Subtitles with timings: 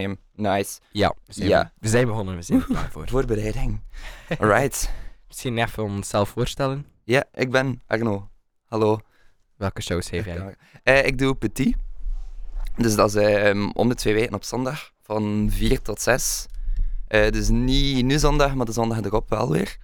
[0.00, 0.18] opnemen.
[0.56, 0.80] Nice.
[0.90, 1.72] Ja, we zijn, Ja.
[1.78, 3.08] we zijn begonnen, we zijn er klaar voor.
[3.14, 3.80] Voorbereiding.
[4.38, 4.90] Alright.
[5.28, 6.86] Misschien even onszelf voorstellen.
[7.04, 8.28] Ja, ik ben Arno.
[8.64, 9.00] Hallo.
[9.56, 10.56] Welke shows heeft jij?
[10.82, 11.76] Eh, ik doe Petit.
[12.76, 16.46] Dus dat is ehm, om de twee weken op zondag, van 4 tot 6.
[17.06, 19.76] Eh, dus niet nu zondag, maar de zondag erop wel weer.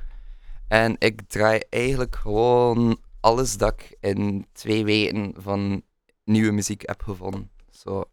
[0.69, 5.83] En ik draai eigenlijk gewoon alles dat ik in twee weken van
[6.25, 7.51] nieuwe muziek heb gevonden.
[7.71, 8.05] Zo,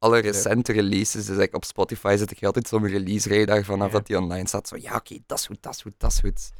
[0.00, 4.06] alle recente releases, dus like op Spotify zit ik altijd zo'n release radar vanaf dat
[4.06, 4.68] die online staat.
[4.68, 6.50] Zo, ja oké, dat is goed, dat is goed, dat is goed.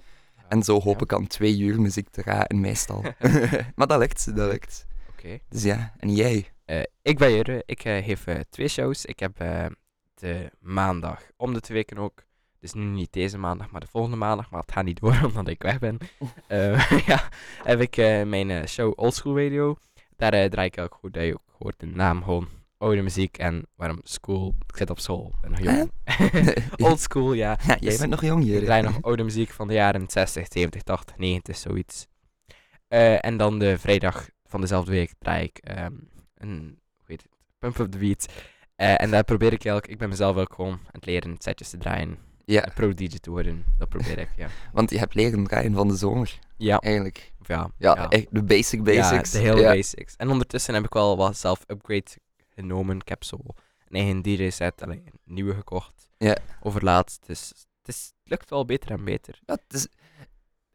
[0.48, 3.04] En zo hoop ik aan twee uur muziek te raken, meestal.
[3.76, 4.86] maar dat lukt, dat lukt.
[5.10, 5.38] Oké.
[5.48, 6.50] Dus ja, en jij?
[6.64, 7.62] Eh, ik ben Jurre.
[7.66, 9.04] Ik eh, geef eh, twee shows.
[9.04, 9.66] Ik heb eh,
[10.14, 12.22] de maandag om de twee weken ook.
[12.60, 14.50] Dus nu niet deze maandag, maar de volgende maandag.
[14.50, 15.98] Maar het gaat niet door omdat ik weg ben.
[16.46, 17.28] Eh, ja,
[17.62, 19.76] heb ik eh, mijn eh, show Old School Radio.
[20.16, 21.14] Daar eh, draai ik ook goed.
[21.14, 22.48] Dat je ook hoort de naam gewoon.
[22.80, 24.54] Oude muziek en waarom school.
[24.68, 25.32] Ik zit op school.
[25.34, 25.90] Ik ben nog jong.
[26.90, 27.58] Old school, ja.
[27.66, 28.64] Ja, jij Dus bent nog jong Ik hier.
[28.64, 32.06] draai nog oude muziek van de jaren 60, 70, 80, 90, zoiets.
[32.88, 35.92] Eh, en dan de vrijdag van dezelfde week draai ik ehm,
[36.34, 38.26] een, hoe heet het, Pump Up The Beat.
[38.76, 41.70] Eh, en daar probeer ik eigenlijk, ik ben mezelf ook gewoon aan het leren setjes
[41.70, 42.18] te draaien.
[42.44, 44.48] Ja, Pro-DJ te worden, dat probeer ik, ja.
[44.72, 47.32] want je hebt leren draaien van de zomer, Ja, eigenlijk.
[47.46, 47.70] ja.
[47.78, 49.32] Ja, echt de basic basics.
[49.32, 49.72] Ja, de hele Ja.
[49.72, 50.16] basics.
[50.16, 52.10] En ondertussen heb ik wel wat zelf-upgrade
[52.60, 52.96] genomen.
[53.00, 53.38] Ik heb zo
[53.88, 56.08] een eigen DJ-set, een nieuwe gekocht.
[56.18, 56.36] Ja.
[56.62, 59.38] Overlaatst, dus het, is, het lukt wel beter en beter.
[59.46, 59.88] Ja, het is-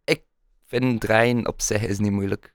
[0.03, 0.23] ik
[0.65, 2.53] vind draaien op zich is niet moeilijk.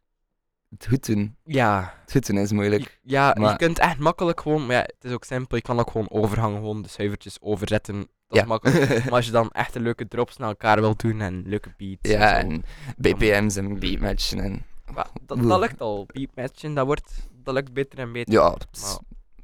[0.69, 2.99] Het goed doen, Ja, het goed doen is moeilijk.
[3.03, 5.91] Ja, je kunt echt makkelijk gewoon, maar ja, het is ook simpel, je kan ook
[5.91, 7.97] gewoon overhangen, gewoon de schuivertjes overzetten.
[7.99, 8.09] Dat
[8.39, 8.41] Ja.
[8.43, 8.89] is makkelijk.
[9.05, 12.11] maar als je dan echt een leuke drops naar elkaar wil doen en leuke beats
[12.11, 12.65] Ja, en
[12.97, 14.65] BPM's en beatmatchen en...
[14.95, 16.07] maar dat, dat lukt al.
[16.07, 18.33] Beatmatchen, dat, wordt, dat lukt beter en beter.
[18.35, 18.49] Ja,
[18.81, 18.99] Maar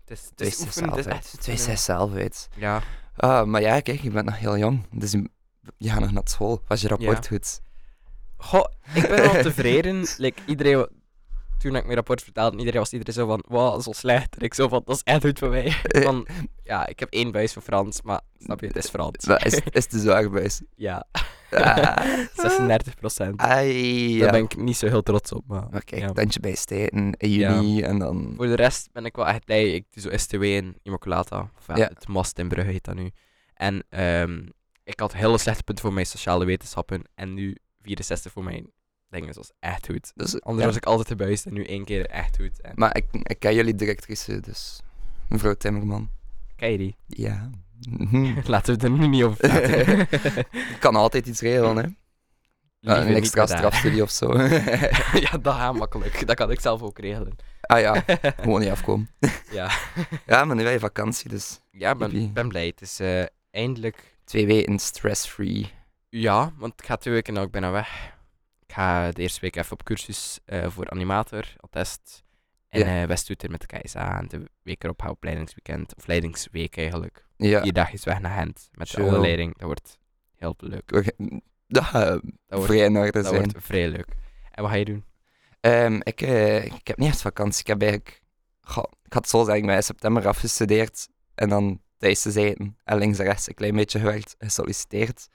[0.09, 2.49] het is, het is is oefenen, het is zelf echt uit.
[2.55, 2.83] Ja,
[3.17, 4.87] Ah, maar ja, kijk, je bent nog heel jong.
[4.93, 5.31] Dus je,
[5.79, 6.63] je gaat nog naar school.
[6.69, 7.29] Was je rapport Ja.
[7.29, 7.61] goed?
[8.37, 10.07] Goh, ik ben wel tevreden.
[10.19, 10.89] like, iedereen, wa-
[11.59, 14.37] toen ik mijn rapport vertelde, iedereen was iedereen zo van, wow, zo slecht.
[14.37, 15.71] En ik zo van, dat is echt goed voor mij.
[16.05, 16.27] Van,
[16.63, 19.27] ja, ik heb één buis voor Frans, maar snap je, het is Frans.
[19.27, 20.61] Maar is, is de zwaarbuis?
[20.75, 21.07] ja.
[21.51, 23.41] 36 procent.
[23.47, 24.19] Ja.
[24.19, 25.67] Daar ben ik niet zo heel trots op, maar...
[25.75, 26.13] Oké, ja.
[26.13, 28.33] tandje bij steden in juni en dan...
[28.37, 29.73] Voor de rest ben ik wel echt blij.
[29.75, 31.51] Ik doe zo STW in Immaculata.
[31.59, 31.91] Of ja, Ja.
[31.95, 33.11] het MAST in Brugge heet dat nu.
[33.55, 34.47] En ehm,
[34.85, 37.03] ik had hele slechte punten voor mijn sociale wetenschappen.
[37.15, 38.71] En nu 64 voor mijn
[39.11, 39.27] dingen.
[39.27, 40.13] Dat was echt goed.
[40.15, 40.67] Dus, Anders ja.
[40.67, 42.61] was ik altijd te buist en nu één keer echt goed.
[42.61, 44.81] En, Maar ik, ik ken jullie directrice, dus...
[45.29, 46.11] Mevrouw Timmerman.
[46.57, 46.97] ken je die?
[47.07, 47.51] Ja.
[47.81, 48.41] Mhm.
[48.45, 49.99] Laten we er nu niet over praten.
[50.53, 51.89] Ik kan altijd iets regelen, hè.
[52.81, 54.39] Ja, een extra strafstudie of zo.
[55.27, 56.27] ja, dat gaat makkelijk.
[56.27, 57.37] Dat kan ik zelf ook regelen.
[57.61, 58.05] ah ja,
[58.43, 59.11] gewoon niet afkomen.
[59.51, 59.71] ja,
[60.27, 62.67] Ja, maar nu heb je vakantie, dus ja ik ben, ben blij.
[62.67, 65.71] Het is eh, eindelijk twee weken stress-free.
[66.09, 68.15] Ja, want ik ga twee weken nou ook bijna weg.
[68.67, 72.25] Ik ga de eerste week even op cursus eh, voor animator, attest.
[72.69, 73.03] En Ja.
[73.03, 74.19] eh Westtoeter met de KSA.
[74.19, 77.26] En de week erop ga ik op leidingsweekend, of leidingsweek eigenlijk.
[77.37, 77.63] Ja.
[77.63, 79.05] Vier dagjes weg naar Gent met de Chill.
[79.05, 79.53] andere leiding.
[79.59, 79.99] Dat wordt
[80.37, 80.91] heel leuk.
[80.91, 81.15] we-
[81.69, 83.37] Dat gaat Dat wordt, vrij in orde dat zijn.
[83.51, 84.07] wordt vrij leuk.
[84.51, 85.05] En wat ga je doen?
[85.61, 87.61] Ehm, ik, eh, ik heb niet echt vakantie.
[87.61, 88.21] Ik heb eigenlijk...
[88.61, 91.09] Goh, ik had zo zeggen, ik ben in september afgestudeerd.
[91.35, 92.77] En dan thuis gezeten.
[92.85, 94.35] En links en rechts een klein beetje gewerkt.
[94.39, 95.29] Gesolliciteerd.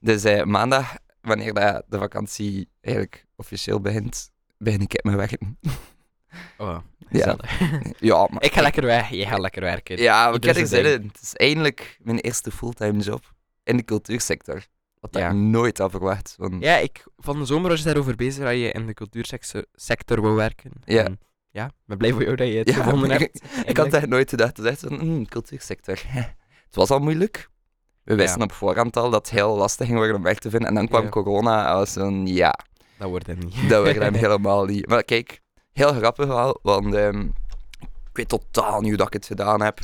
[0.00, 5.58] Dus eh, maandag, wanneer dat de vakantie eigenlijk officieel begint, begin ik met werken.
[6.58, 7.08] Oh, Ja.
[7.08, 7.58] gezellig.
[8.10, 8.42] ja, maar...
[8.42, 9.98] ik ga lekker weg, jij gaat lekker werken.
[9.98, 10.94] Ja, ik er zijn zin ding.
[11.00, 11.06] in.
[11.06, 13.32] Het is eindelijk mijn eerste fulltime job
[13.64, 14.66] in de cultuursector.
[15.00, 15.28] Wat Ja.
[15.28, 16.34] ik nooit had verwacht.
[16.38, 19.64] Want Ja, ik, van de zomer was je daarover bezig dat je in de cultuursector
[19.74, 20.70] sector wil werken.
[20.84, 21.04] Ja.
[21.04, 21.18] En
[21.50, 23.42] ja, ik ben blij voor jou dat je het Ja, gevonden ik- hebt.
[23.70, 24.56] Ik had echt nooit gedacht.
[24.56, 25.98] Het is echt van, mm, cultuursector.
[26.66, 27.48] Het was al moeilijk.
[28.04, 28.44] We wisten Ja.
[28.44, 30.68] op voorhand al dat het heel lastig ging worden om werk te vinden.
[30.68, 31.08] En dan kwam Ja.
[31.08, 32.58] corona en was zo'n, ja,
[32.98, 33.68] Dat wordt hem niet.
[33.68, 34.86] dat werd hem helemaal niet.
[34.86, 35.40] Maar kijk,
[35.78, 37.20] heel grappig wel, want ehm,
[37.80, 39.78] ik weet totaal niet hoe dat ik het gedaan heb.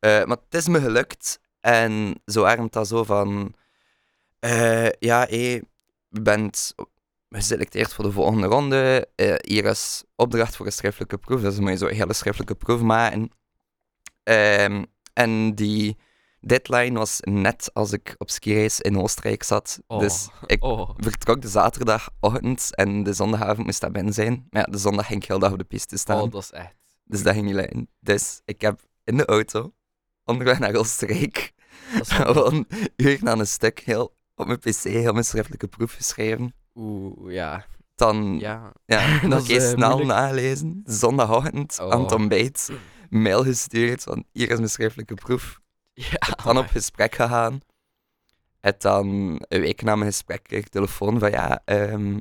[0.00, 1.40] Eh, maar het is me gelukt.
[1.60, 3.54] En zo ermt dat zo van,
[4.38, 5.64] eh, ja, je
[6.08, 6.74] bent
[7.28, 9.08] geselecteerd voor de volgende ronde.
[9.14, 11.40] Eh, hier is opdracht voor een schriftelijke proef.
[11.40, 13.30] Dus dan moet je zo een hele schriftelijke proef maken.
[14.22, 15.96] Ehm, en die
[16.40, 19.80] deadline was net als ik op skireis in Oostenrijk zat.
[19.86, 19.98] Oh.
[19.98, 20.90] Dus ik Oh.
[20.96, 24.46] vertrok de zaterdagochtend en de zondagavond moest dat binnen zijn.
[24.50, 26.20] Maar ja, de zondag ging ik heel dag op de piste staan.
[26.22, 26.74] oh, dat is echt.
[27.04, 27.88] Dus dat ging niet lukken.
[28.00, 29.72] Dus ik heb in de auto,
[30.24, 31.52] onderweg naar Oostenrijk,
[31.90, 32.66] gewoon
[32.96, 36.54] uur aan een stuk heel op mijn pc heel mijn schriftelijke proef geschreven.
[36.74, 37.66] Oeh, ja.
[37.94, 38.72] Dan Ja.
[38.86, 40.18] ja, Dat nog eens eh, snel moeilijk.
[40.18, 40.80] nagelezen.
[40.84, 41.90] Zondagochtend Oh.
[41.90, 42.70] aan het ontbijt.
[43.10, 45.60] mail gestuurd van hier is mijn schriftelijke proef.
[45.96, 47.60] Ja, Dan op gesprek gegaan.
[48.60, 49.06] En dan
[49.48, 52.14] een week na mijn gesprek kreeg ik telefoon van ja, ehm,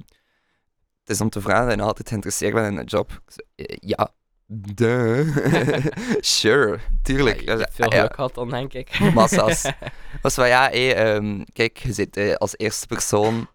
[1.00, 3.22] het is om te vragen nog altijd geïnteresseerd bent in een job.
[3.27, 4.10] Zei, "Eh, ja,
[4.48, 5.38] duh.
[6.19, 7.42] sure, tuurlijk.
[7.42, 9.00] Ja, je hebt veel Ja, geluk gehad dan, denk ik.
[9.13, 9.72] Massa's.
[10.22, 13.48] was van ja, ehm, kijk, je zit eh, als eerste persoon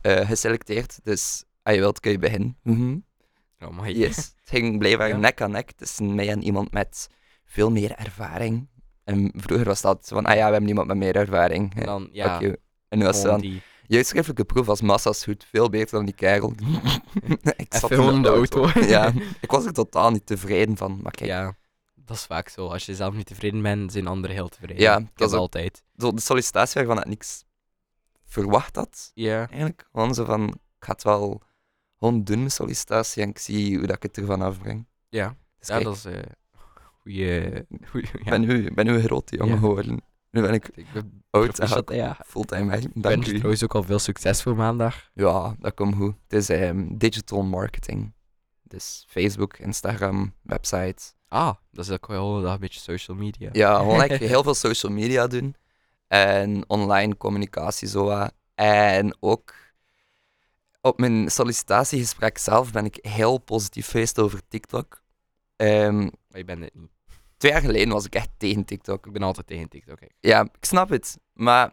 [0.00, 2.58] eh, geselecteerd, dus als je wilt kun je beginnen.
[2.62, 2.96] Mhm.
[3.60, 3.90] Oh, my.
[3.90, 4.16] Yes.
[4.16, 5.16] Het ging blijkbaar Ja.
[5.16, 7.08] nek aan nek tussen mij en iemand met
[7.44, 8.68] veel meer ervaring.
[9.06, 11.74] En vroeger was dat van, ah ja, we hebben iemand met meer ervaring.
[11.74, 12.40] En dan, ja.
[12.88, 13.62] En nu was het dan, die...
[13.86, 16.52] je schriftelijke proef was massa's goed, veel beter dan die kerel.
[17.56, 18.68] ik Even gewoon in de auto.
[18.80, 21.56] ja, ik was er totaal niet tevreden van, maar kijk, Ja,
[21.94, 22.66] dat is vaak zo.
[22.68, 24.82] Als je zelf niet tevreden bent, zijn anderen heel tevreden.
[24.82, 25.82] Ja, dat is ook- altijd.
[25.96, 27.44] zo de sollicitatie waarvan ik niks
[28.24, 29.88] verwacht had, Ja, eigenlijk.
[29.92, 30.54] Gewoon zo van, ik
[30.86, 31.42] ga het wel
[31.98, 34.86] gewoon doen, mijn sollicitatie, en ik zie hoe dat ik het ervan afbreng.
[35.08, 35.36] ja.
[35.58, 36.22] Dus ja kijk, dat is eh
[37.06, 38.30] ik ja.
[38.30, 39.60] ben nu, ik ben een grote jongen Ja.
[39.60, 40.02] geworden.
[40.30, 42.18] Nu ben ik Ik ben oud en ik ja.
[42.26, 42.90] fulltime werken.
[42.94, 43.34] Ik wens u.
[43.34, 45.10] trouwens ook al veel succes voor maandag.
[45.14, 46.14] Ja, dat komt goed.
[46.28, 48.14] Het is ehm, digital marketing.
[48.62, 51.02] Dus Facebook, Instagram, website.
[51.28, 53.48] Ah, dat is ook wel dag een beetje social media.
[53.52, 55.54] Ja, gewoon eigenlijk heel veel social media doen.
[56.08, 58.28] En online communicatie zo.
[58.54, 59.54] En ook
[60.80, 65.02] op mijn sollicitatiegesprek zelf ben ik heel positief geweest over TikTok.
[65.56, 66.90] Ehm, Maar je bent het niet.
[67.36, 69.06] Twee jaar geleden was ik echt tegen TikTok.
[69.06, 69.98] Ik ben altijd tegen TikTok.
[70.20, 71.18] Ja, ik snap het.
[71.32, 71.66] Maar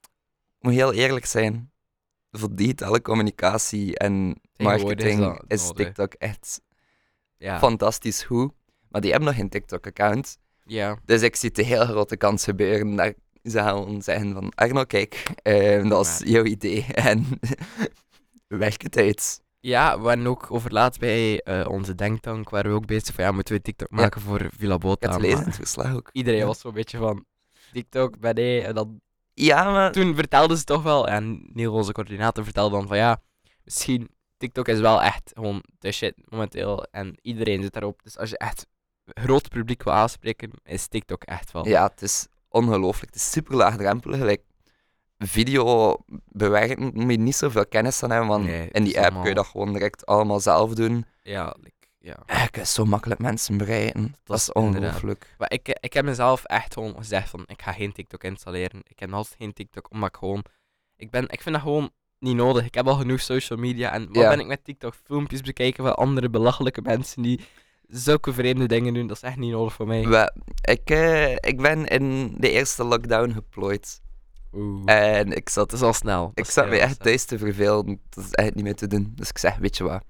[0.00, 1.72] ik moet heel eerlijk zijn.
[2.30, 5.70] Voor digitale communicatie en is marketing is.
[5.74, 6.60] TikTok echt
[7.36, 7.58] Ja.
[7.58, 8.52] fantastisch goed.
[8.88, 10.38] Maar die hebben nog geen TikTok-account.
[10.64, 10.98] ja.
[11.04, 15.30] Dus ik zie de heel grote kans gebeuren dat ze gaan zeggen van Arno, kijk,
[15.42, 16.86] eh, dat is jouw idee.
[17.10, 17.26] En
[18.48, 19.42] werk het uit.
[19.60, 23.24] Ja, we waren ook over laatst bij eh, onze denktank, waren we ook bezig van,
[23.24, 25.06] ja, moeten we TikTok maken voor Villa Ik Bota?
[25.06, 26.08] heb het lezen in het verslag ook.
[26.12, 27.24] Iedereen was zo'n beetje van,
[27.72, 28.64] TikTok, ben?
[28.64, 29.00] En dan,
[29.34, 33.20] Ja, maar toen vertelden ze toch wel, en Neil, onze coördinator, vertelde dan van, ja,
[33.64, 38.02] misschien, TikTok is wel echt gewoon de shit momenteel, en iedereen zit daarop.
[38.02, 38.66] Dus als je echt
[39.04, 41.68] groot publiek wil aanspreken, is TikTok echt wel...
[41.68, 43.12] ja, het is ongelooflijk.
[43.12, 44.20] Het is super laagdrempelig.
[44.20, 44.42] Like,
[45.26, 45.96] video
[46.28, 49.34] bewerken moet je niet zoveel kennis van hebben, want Nee, in die app kun je
[49.34, 51.04] dat gewoon direct allemaal zelf doen.
[51.22, 52.16] Ja, like, ja.
[52.26, 54.14] Eh, Je kunt zo makkelijk mensen bereiken.
[54.24, 55.34] Dat, is is ongelooflijk.
[55.38, 58.80] Maar ik, ik heb mezelf echt gewoon gezegd van, ik ga geen TikTok installeren.
[58.84, 60.44] Ik heb altijd geen TikTok, omdat ik gewoon...
[60.96, 62.64] Ik, ben, ik vind dat gewoon niet nodig.
[62.64, 63.92] Ik heb al genoeg social media.
[63.92, 64.28] En wat Ja.
[64.28, 64.94] ben ik met TikTok?
[65.04, 67.40] Filmpjes bekijken van andere belachelijke mensen die
[67.88, 69.06] zulke vreemde dingen doen.
[69.06, 70.06] Dat is echt niet nodig voor mij.
[70.08, 70.32] We-
[70.62, 74.00] ik, eh, ik ben in de eerste lockdown geplooid.
[74.52, 74.82] Oeh.
[74.94, 76.26] En ik zat dat is al snel.
[76.34, 77.04] Dat Ik zat me echt snel.
[77.06, 78.00] thuis te vervelen.
[78.08, 79.12] Dat is echt niet meer te doen.
[79.14, 80.02] Dus ik zeg, weet je wat,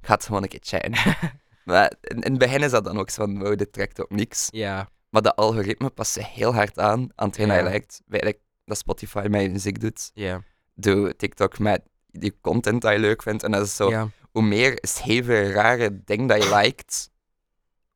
[0.00, 0.92] ik ga het gewoon een keer checken.
[1.64, 4.10] maar in, in het begin is dat dan ook zo van, wow, dit trekt op
[4.10, 4.48] niks.
[4.50, 7.68] Ja, Maar de algoritme past zich heel hard aan aan hetgeen dat je Ja.
[7.68, 8.02] lijkt.
[8.10, 10.10] Eigenlijk dat Spotify je muziek doet.
[10.14, 10.42] ja,
[10.74, 13.42] Doe TikTok met die content dat je leuk vindt.
[13.42, 14.08] En dat is zo, ja.
[14.30, 17.10] hoe meer scheve, rare ding dat je liked,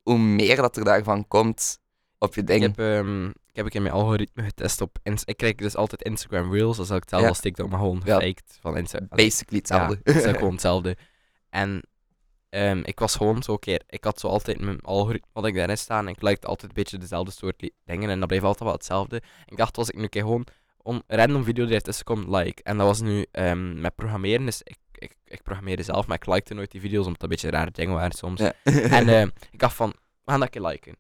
[0.03, 1.79] hoe meer dat er daarvan komt
[2.19, 2.63] op je Ik ding.
[2.63, 6.53] heb, ehm, ik heb een keer mijn algoritme getest op Ik krijg dus altijd Instagram
[6.53, 6.77] Reels.
[6.77, 9.09] Dat is ook hetzelfde als TikTok, maar gewoon gefaked van Instagram.
[9.09, 10.01] Basically hetzelfde.
[10.03, 10.97] Ja, het is gewoon hetzelfde.
[11.51, 11.83] En
[12.49, 15.79] ehm, ik was gewoon zo keer, ik had zo altijd mijn algoritme wat ik daarin
[15.79, 18.73] staan en ik likte altijd een beetje dezelfde soort dingen en dat bleef altijd wel
[18.73, 19.17] hetzelfde.
[19.17, 20.47] En ik dacht, was ik nu een keer gewoon
[20.83, 22.63] een random video die ertussen komt, like.
[22.63, 26.27] En dat was nu ehm, met programmeren, dus ik, ik, ik programmeerde zelf, maar ik
[26.27, 28.41] likte nooit die video's omdat het een beetje rare dingen waren soms.
[28.41, 28.53] Ja.
[28.65, 29.89] En ehm, ik dacht van,
[30.25, 30.97] we gaan dat een keer liken.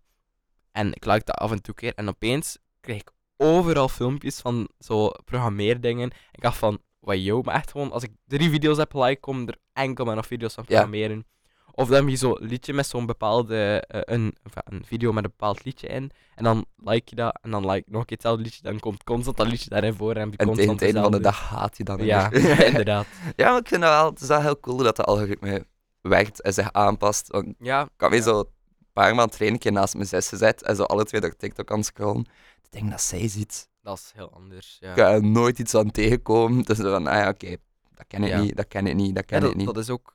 [0.73, 1.93] En ik likte dat af en toe keer.
[1.95, 6.11] En opeens kreeg ik overal filmpjes van zo programmeerdingen.
[6.33, 9.47] Ik dacht van, wat yo, maar echt gewoon, als ik drie video's heb geliked, komen
[9.49, 10.75] er enkel maar nog video's van Ja.
[10.75, 11.26] programmeren.
[11.75, 14.37] Of dan heb je zo'n liedje met zo'n bepaalde, eh, een,
[14.85, 16.11] video met een bepaald liedje in.
[16.35, 18.62] En dan like je dat, en dan like nog een keer hetzelfde liedje.
[18.62, 21.41] Dan komt constant dat liedje daarin voor en En tegen het einde van de dag
[21.41, 22.05] haat je dan.
[22.05, 22.64] Ja, weer.
[22.71, 23.07] inderdaad.
[23.37, 25.67] Ja, maar ik vind dat wel, het is wel heel cool dat de algoritme
[26.00, 27.29] werkt en zich aanpast.
[27.29, 28.23] Want ik Ja, me Ja.
[28.23, 28.45] zo
[28.92, 31.76] paar maanden een keer naast mijn zus gezet en zo alle twee door TikTok aan
[31.76, 32.26] het scrollen.
[32.62, 33.68] Ik denk dat zij ziet.
[33.82, 34.76] dat is heel anders.
[34.80, 34.90] Ja.
[34.90, 36.62] Ik ga er nooit iets aan tegenkomen.
[36.62, 37.56] Dus van, ah ja, oké,
[37.94, 38.40] dat ken ik Ja.
[38.40, 39.66] niet, dat ken ik niet, dat Ja, ken ik niet.
[39.66, 40.14] dat is ook.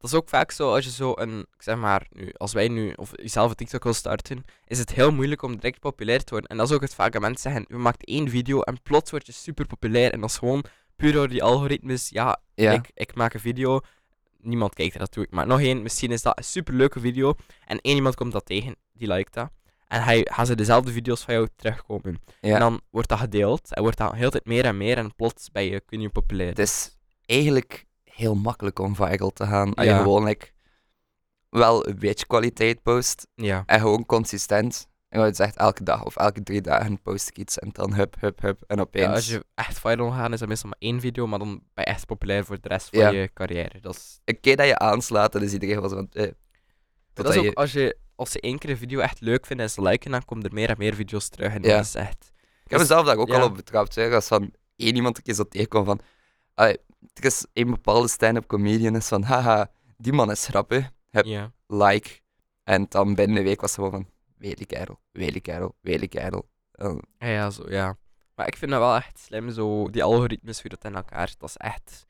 [0.00, 2.68] Dat is ook vaak zo als je zo een, ik zeg maar, nu, als wij
[2.68, 6.30] nu, of jezelf een TikTok wil starten, is het heel moeilijk om direct populair te
[6.30, 6.50] worden.
[6.50, 9.10] En dat is ook het vaak dat mensen zeggen, je maakt één video en plots
[9.10, 10.12] word je super populair.
[10.12, 10.64] En dat is gewoon
[10.96, 12.72] puur door die algoritmes, ja, ja.
[12.72, 13.80] ik, ik maak een video,
[14.38, 15.24] niemand kijkt er naartoe.
[15.24, 17.34] Ik maak nog één, misschien is dat een super leuke video
[17.66, 19.50] en één iemand komt dat tegen, die liked dat.
[19.86, 22.20] En hij gaat ze dezelfde video's van jou terugkomen.
[22.40, 22.54] ja.
[22.54, 25.50] En dan wordt dat gedeeld en wordt dat heel tijd meer en meer en plots
[25.50, 26.48] ben je, kun je populair.
[26.48, 29.74] Het is eigenlijk heel makkelijk om viral te gaan.
[29.74, 29.96] Als Ja.
[29.96, 30.46] je gewoon like,
[31.50, 33.26] wel een beetje kwaliteit post.
[33.34, 33.62] Ja.
[33.66, 34.88] En gewoon consistent.
[35.08, 38.16] En je zegt elke dag of elke drie dagen post ik iets en dan hup,
[38.20, 38.62] hup, hup.
[38.66, 39.04] En opeens...
[39.06, 41.84] Ja, als je echt viral gaat, is dat meestal maar één video, maar dan ben
[41.84, 43.08] je echt populair voor de rest van Ja.
[43.08, 43.80] je carrière.
[43.80, 46.08] Dat is, Een keer dat je aanslaat, dan is iedereen wel zo van...
[46.12, 46.30] Eh,
[47.12, 49.66] dat is ook je- als, je, als ze één keer een video echt leuk vinden
[49.66, 51.54] en ze liken, dan komen er meer en meer video's terug.
[51.54, 51.76] En Ja.
[51.76, 52.32] dat is echt...
[52.64, 53.94] Ik heb mezelf daar ook al op betrapt.
[53.94, 54.14] Hè.
[54.14, 56.00] Als van één iemand een keer zo tegenkomt van...
[56.54, 56.78] "Allee,
[57.14, 59.22] er is een bepaalde stand-up comedian is van...
[59.22, 60.90] Haha, die man is grappig.
[61.10, 61.26] Heb
[61.66, 62.20] like.
[62.64, 64.06] En dan binnen een week was ze gewoon van...
[64.38, 66.48] Wely kerel, wely kerel, wely kerel.
[66.72, 67.96] Eh, Ja, ja, zo, ja.
[68.34, 71.32] Maar ik vind dat wel echt slim, zo, die algoritmes, hoe dat in elkaar.
[71.38, 72.06] Dat is echt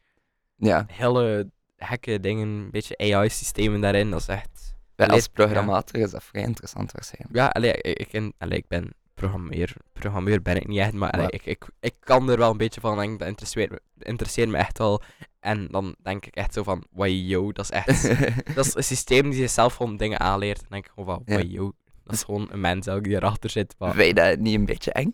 [0.57, 4.11] ja, hele gekke dingen, een beetje AI-systemen daarin.
[4.11, 4.75] Dat is echt...
[4.95, 7.35] wij als programmator is dat vrij interessant waarschijnlijk.
[7.37, 9.77] Ja, allee, ik, ik, allee, ik ben programmeur.
[9.93, 12.57] Programmeur ben ik niet echt, maar allee, Maar- ik, ik, ik kan er wel een
[12.57, 13.19] beetje van denken.
[13.19, 15.03] Dat interesseert me, interesseert me echt wel.
[15.41, 18.03] En dan denk ik echt zo van, yo, dat is echt...
[18.55, 20.57] dat is een systeem die zichzelf gewoon dingen aanleert.
[20.59, 21.43] En dan denk ik gewoon van, Ja.
[21.43, 21.73] yo,
[22.09, 23.75] dat is gewoon een mens ook die erachter zit.
[23.79, 23.95] Maar...
[23.95, 25.09] Vind je dat niet een beetje eng?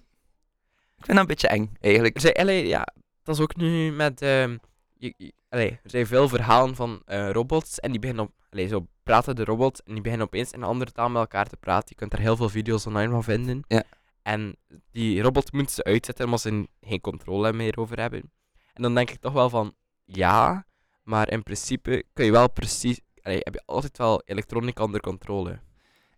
[0.96, 2.14] Ik vind dat een beetje eng, eigenlijk.
[2.14, 2.86] Er zijn, allee, ja,
[3.22, 4.22] dat is ook nu met...
[4.22, 4.56] ehm,
[4.94, 8.32] je, je- allee, er zijn veel verhalen van eh, robots en die beginnen op...
[8.50, 11.48] Allee, zo praten de robots en die beginnen opeens in een andere taal met elkaar
[11.48, 11.88] te praten.
[11.88, 13.64] Je kunt er heel veel video's online van vinden.
[13.68, 13.82] Ja.
[14.22, 14.56] En
[14.90, 18.30] die robot moeten ze uitzetten omdat ze geen controle meer over hebben.
[18.72, 19.74] En dan denk ik toch wel van,
[20.04, 20.66] ja,
[21.02, 23.00] maar in principe kun je wel precies...
[23.22, 25.60] Allee, heb je altijd wel elektronica onder controle.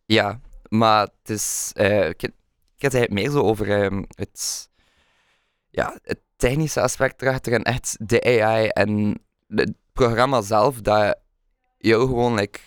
[0.07, 1.71] Ja, maar het is...
[1.75, 2.33] eh, ik, ik
[2.83, 4.69] had het meer zo over ehm, het...
[5.71, 11.19] Ja, het technische aspect erachter en echt de AI en het programma zelf dat
[11.79, 12.59] jou gewoon like,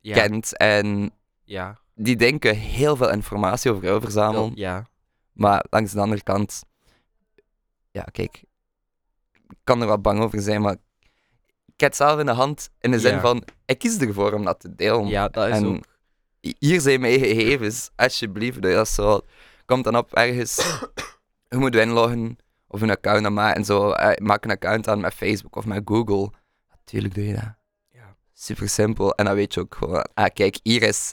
[0.00, 0.14] Ja.
[0.14, 1.10] kent en
[1.44, 1.78] Ja.
[1.94, 4.52] die denken heel veel informatie over jou verzamelen.
[4.54, 4.86] Ja.
[5.32, 6.62] Maar langs de andere kant,
[7.90, 8.42] ja, kijk,
[9.48, 10.72] ik kan er wat bang over zijn, maar
[11.66, 13.20] ik heb het zelf in de hand in de zin Ja.
[13.20, 15.06] van, ik kies ervoor om dat te delen.
[15.06, 15.84] Ja, dat is En ook...
[16.58, 18.62] Hier zijn mijn gegevens, alsjeblieft.
[18.62, 19.20] Dat is zo,
[19.66, 20.56] komt dan op ergens,
[21.48, 22.36] je moet inloggen
[22.68, 25.82] of een account aanmaken en zo, eh, maak een account aan met Facebook of met
[25.84, 26.30] Google.
[26.70, 27.54] Natuurlijk doe je dat.
[27.90, 28.16] Ja.
[28.32, 29.14] Super simpel.
[29.14, 31.12] En dan weet je ook gewoon, ah kijk, hier is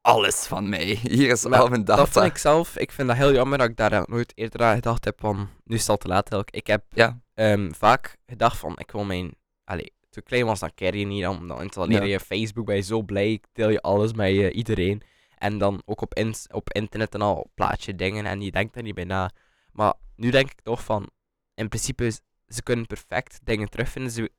[0.00, 0.84] alles van mij.
[1.02, 2.00] Hier is Maar al mijn data.
[2.00, 4.74] Dat vind ik zelf, ik vind dat heel jammer dat ik daar nooit eerder aan
[4.74, 6.42] gedacht heb van, nu is het al te laat.
[6.50, 7.20] Ik heb Ja.
[7.34, 11.22] ehm, vaak gedacht van, ik wil mijn, allee, toen klein was, dan ken je niet,
[11.22, 12.08] dan, dan installeer Ja.
[12.08, 15.02] je Facebook, ben je zo blij, deel je alles met iedereen.
[15.38, 18.76] En dan ook op, ins- op internet en al plaats je dingen en je denkt
[18.76, 19.30] er niet bij na.
[19.72, 21.08] Maar nu denk ik toch van,
[21.54, 22.10] in principe,
[22.48, 24.12] ze kunnen perfect dingen terugvinden.
[24.12, 24.30] Ze,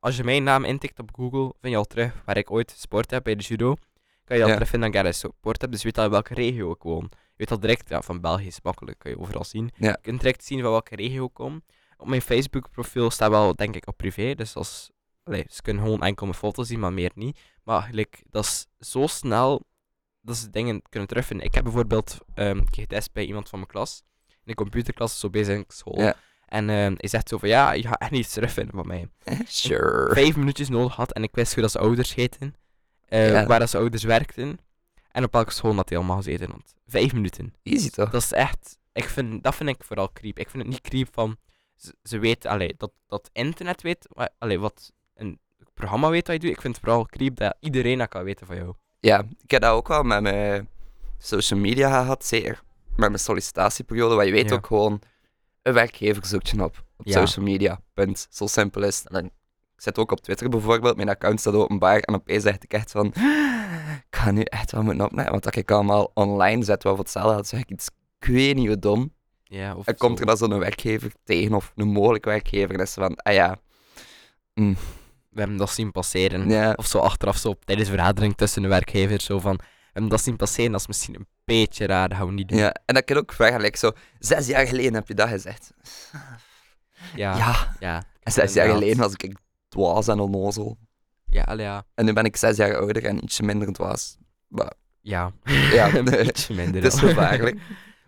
[0.00, 3.10] als je mijn naam intikt op Google, vind je al terug waar ik ooit gesport
[3.10, 3.74] heb bij de judo.
[4.24, 4.54] Kan je al Ja.
[4.54, 7.06] terugvinden dat ik daar gesport heb, dus je weet al in welke regio ik woon.
[7.10, 9.70] Je weet al direct, ja, van België is makkelijk, kan je overal zien.
[9.74, 9.88] Ja.
[9.88, 11.62] Je kunt direct zien van welke regio ik kom.
[11.96, 14.90] Op mijn Facebook profiel staat wel, denk ik, op privé, dus als,
[15.28, 17.38] allee, ze kunnen gewoon enkel mijn foto's zien, maar meer niet.
[17.62, 19.62] Maar eigenlijk, dat is zo snel
[20.20, 21.46] dat ze dingen kunnen terugvinden.
[21.46, 24.02] Ik heb bijvoorbeeld ehm, een keer getest bij iemand van mijn klas.
[24.28, 26.00] In de computerklas, zo bezig in school.
[26.00, 26.14] Ja.
[26.46, 29.08] En ehm hij zegt zo van, ja, je gaat echt niet terugvinden van mij.
[29.46, 30.12] Sure.
[30.14, 32.54] Vijf minuutjes nodig had en ik wist hoe dat ze ouders heten.
[33.08, 33.46] eh, Ja.
[33.46, 34.58] Waar dat ze ouders werkten.
[35.10, 36.74] En op welke school dat hij allemaal gezeten had.
[36.86, 37.54] Vijf minuten.
[37.62, 38.10] Easy toch?
[38.10, 38.78] Dat is echt...
[38.92, 40.38] Ik vind, dat vind ik vooral creep.
[40.38, 41.36] Ik vind het niet creep van...
[41.76, 44.08] Ze, ze weten, allee, dat, dat internet weet...
[44.38, 44.92] Allee, wat
[45.78, 46.50] programma weet wat je doet.
[46.56, 48.74] Ik vind het vooral creep dat iedereen dat kan weten van jou.
[49.00, 50.68] Ja, ik heb dat ook wel met mijn
[51.18, 52.62] social media gehad, zeker.
[52.96, 54.54] Met mijn sollicitatieperiode, waar je weet Ja.
[54.54, 55.00] ook gewoon,
[55.62, 56.84] een werkgever zoekt je op.
[56.96, 57.26] Op Ja.
[57.26, 58.26] social media, punt.
[58.30, 59.06] Zo simpel is het.
[59.08, 59.24] En dan-
[59.76, 62.90] ik zit ook op Twitter bijvoorbeeld, mijn account staat openbaar en opeens dacht ik echt
[62.90, 66.94] van, ik ga nu echt wel moeten opnemen, want dat ik allemaal online zet, wel
[66.94, 67.88] voor hetzelfde had, zeg ik iets,
[68.20, 69.12] ik weet niet wat dom.
[69.44, 70.20] Ja, of En komt zo.
[70.24, 73.58] er dan zo'n werkgever tegen, of een mogelijk werkgever, en is ze van, ah ja,
[75.38, 76.48] We hebben dat zien passeren.
[76.48, 79.24] ja, Of zo achteraf zo op- tijdens vergadering tussen de werkgevers.
[79.24, 79.56] Zo van...
[79.56, 80.70] We hebben dat zien passeren.
[80.72, 82.08] Dat is misschien een beetje raar.
[82.08, 82.58] Dat gaan we niet doen.
[82.58, 82.74] ja.
[82.84, 85.70] En dat kan ook vergelijken, zo, zes jaar geleden heb je dat gezegd.
[87.14, 87.36] Ja.
[87.36, 87.76] ja.
[87.80, 88.04] Ja.
[88.22, 89.34] En zes jaar geleden was ik
[89.68, 90.78] dwaas en onnozel.
[91.26, 91.84] Ja, ja.
[91.94, 94.16] En nu ben ik zes jaar ouder en ietsje minder dwaas.
[94.48, 95.32] Maar Ja.
[95.72, 96.00] Ja.
[96.22, 96.82] Ietsje minder.
[96.82, 97.60] het is gevaarlijk.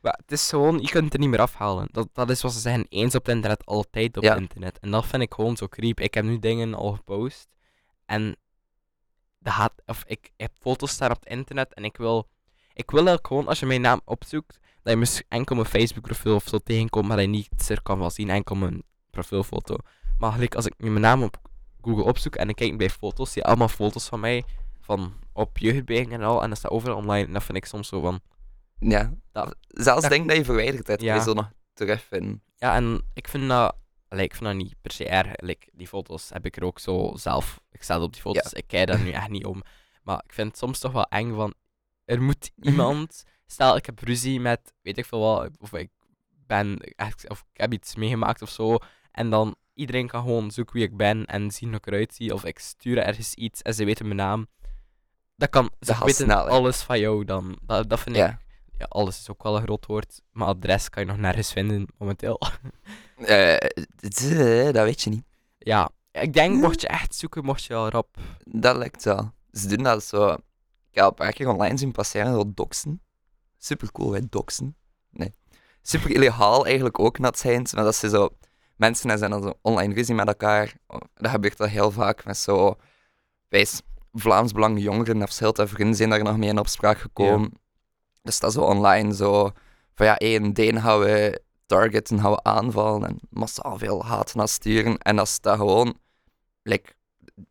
[0.03, 1.89] Maar het is gewoon, je kunt het er niet meer afhalen.
[1.93, 4.37] Dat, dat is wat ze zeggen, eens op het internet, altijd op Ja.
[4.37, 4.79] internet.
[4.79, 6.01] En dat vind ik gewoon zo creep.
[6.01, 7.49] Ik heb nu dingen al gepost.
[8.07, 8.37] En
[9.39, 12.29] dat gaat, of ik heb foto's staan op het internet en ik wil,
[12.73, 16.03] ik wil ook gewoon, als je mijn naam opzoekt, dat je misschien enkel mijn Facebook
[16.05, 19.77] profiel of zo tegenkomt, maar dat je niet er kan wel zien, enkel mijn profielfoto.
[20.19, 21.37] Maar gelijk als ik nu mijn naam op
[21.81, 24.45] Google opzoek en ik kijk bij foto's, zie je allemaal foto's van mij,
[24.81, 27.27] van op jeugdbeweging en al, en dat staat overal online.
[27.27, 28.21] En dat vind ik soms zo van,
[28.81, 29.13] Ja.
[29.33, 31.15] Dat- Zelfs dat- denk dat je verwijderd hebt, Ja.
[31.15, 32.43] je zo nog terugvinden.
[32.57, 33.77] Ja, en ik vind dat,
[34.09, 35.33] allee, ik vind dat niet per se erg.
[35.37, 37.61] Like, die foto's heb ik er ook zo zelf.
[37.71, 39.63] Ik sta op die foto's, ik kijk daar nu echt niet om.
[40.03, 41.55] Maar ik vind het soms toch wel eng van...
[42.05, 43.23] Er moet iemand...
[43.47, 45.91] Stel, ik heb ruzie met, weet ik veel wat, of ik
[46.47, 48.79] ben echt, of ik heb iets meegemaakt of zo.
[49.13, 52.35] En dan iedereen kan gewoon zoeken wie ik ben en zien hoe ik eruit zie.
[52.35, 54.47] Of ik stuur ergens iets en ze weten mijn naam.
[55.37, 56.51] Dat kan, ze gaat weten snel, hè?
[56.51, 57.59] alles van jou dan.
[57.63, 58.39] Dat, dat vind ik, Ja.
[58.81, 60.23] Ja, alles is ook wel een groot woord.
[60.33, 62.41] Maar adres kan je nog nergens vinden momenteel.
[63.21, 65.25] Eh, eh, dat weet je niet.
[65.59, 68.17] ja, ik denk, mocht je echt zoeken, mocht je wel rap.
[68.45, 69.33] Dat lijkt wel.
[69.53, 70.33] Ze doen dat zo.
[70.33, 70.41] Ik
[70.91, 73.03] heb een paar keer online zien passeren, zo doxen.
[73.59, 74.77] Super cool, hè, doxen.
[75.11, 75.35] Nee.
[75.83, 77.67] Super illegaal eigenlijk ook, net zijn.
[77.75, 78.29] Maar dat ze zo.
[78.77, 80.75] Mensen zijn dan zo online ruzie met elkaar.
[81.15, 82.77] Dat gebeurt al heel vaak met zo.
[83.49, 83.83] Wijs,
[84.13, 87.53] Vlaams Belang jongeren of en vrienden zijn daar nog mee in opspraak gekomen.
[88.23, 89.51] Dus dat zo online zo.
[89.95, 94.49] Van ja, één, deen gaan we targeten, gaan we aanvallen en massaal veel haat naar
[94.49, 94.99] sturen.
[94.99, 95.99] En als dat gewoon.
[96.63, 96.93] Like,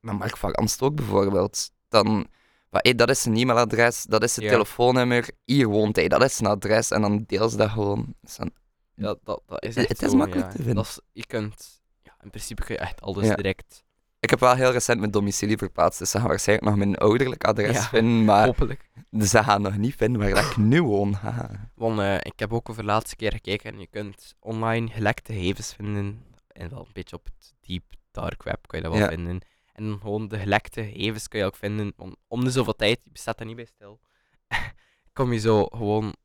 [0.01, 1.71] met Mark van Amstel ook bijvoorbeeld.
[1.89, 2.27] Dan,
[2.69, 4.51] maar, hey, dat is zijn e-mailadres, dat is zijn Ja.
[4.51, 6.91] telefoonnummer, hier woont hij, dat is zijn adres.
[6.91, 8.15] En dan deel ze dat gewoon.
[8.37, 8.53] Een-
[8.95, 10.51] Ja, dat, dat is Het- echt het is makkelijk ja.
[10.51, 10.75] te vinden.
[10.75, 13.83] Dat is, je kunt, ja, in principe kun je echt alles direct.
[14.19, 17.43] Ik heb wel heel recent mijn domicilie verplaatst, dus ze gaan waarschijnlijk nog mijn ouderlijk
[17.43, 17.81] adres Ja.
[17.81, 18.89] vinden, maar Hopelijk.
[19.19, 21.13] ze gaan nog niet vinden waar ik nu woon.
[21.23, 21.69] Haha.
[21.75, 25.33] Want eh, ik heb ook over de laatste keer gekeken en je kunt online gelekte
[25.33, 26.23] gegevens vinden.
[26.47, 29.09] En wel een beetje op het deep dark web kan je dat wel Ja.
[29.09, 29.39] vinden.
[29.73, 31.93] En gewoon de gelekte gegevens kun je ook vinden.
[31.95, 33.99] Want om de zoveel tijd, je staat er niet bij stil,
[35.13, 36.15] kom je zo gewoon...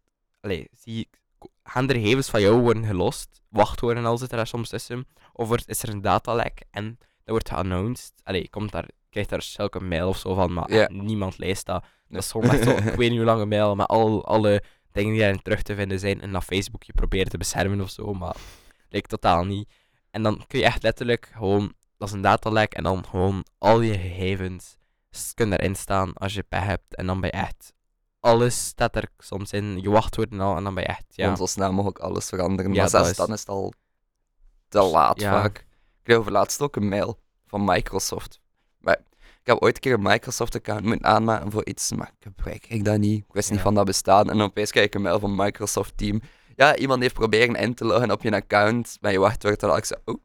[0.40, 1.08] Allee, zie
[1.62, 3.42] gaan er gegevens van jou worden gelost?
[3.48, 5.06] Wachtwoorden en al zit er daar soms tussen.
[5.32, 6.98] Of is er een datalek en
[7.32, 8.12] wordt geannounced.
[8.22, 10.88] Allee, je komt daar, krijgt daar een mail of zo van, maar Ja.
[10.90, 11.84] niemand leest dat.
[12.08, 14.62] Dat is gewoon echt zo, ik weet niet hoe lange mail, maar al, alle
[14.92, 17.90] dingen die daarin terug te vinden zijn en dat Facebook je probeert te beschermen of
[17.90, 18.36] zo, maar
[18.88, 19.72] lijkt totaal niet.
[20.10, 23.80] En dan kun je echt letterlijk gewoon, dat is een datalek, en dan gewoon al
[23.80, 24.76] je gegevens
[25.10, 26.94] s- kunnen erin staan als je pech hebt.
[26.94, 27.72] En dan ben je echt,
[28.20, 31.22] alles staat er soms in, je wachtwoorden al, en dan ben je echt, ja.
[31.22, 32.72] Gewoon zo snel mogelijk alles veranderen.
[32.72, 33.72] Ja, maar dat zelfs is- dan is het al
[34.68, 35.30] te laat Ja.
[35.30, 35.58] vaak.
[35.58, 35.66] Ik
[36.02, 37.20] kreeg over laatst ook een mail
[37.54, 38.40] van Microsoft.
[38.78, 38.98] Maar
[39.40, 42.84] ik heb ooit een keer een Microsoft-account moeten aanmaken voor iets, maar ik gebruik ik
[42.84, 43.18] dat niet.
[43.18, 44.30] Ik wist niet van dat bestaan.
[44.30, 46.20] En opeens krijg ik een mail van Microsoft Team.
[46.56, 49.62] Ja, iemand heeft proberen in te loggen op je account met je wachtwoord.
[49.62, 50.20] En dan had ik zo, oh,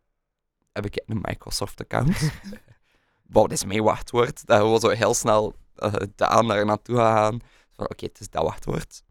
[0.72, 2.32] heb ik een Microsoft-account?
[3.38, 4.46] Wat is mijn wachtwoord?
[4.46, 7.40] Dat gewoon zo heel snel uh, Daan daar naartoe gaan.
[7.72, 9.04] Van, oké, het is dat wachtwoord.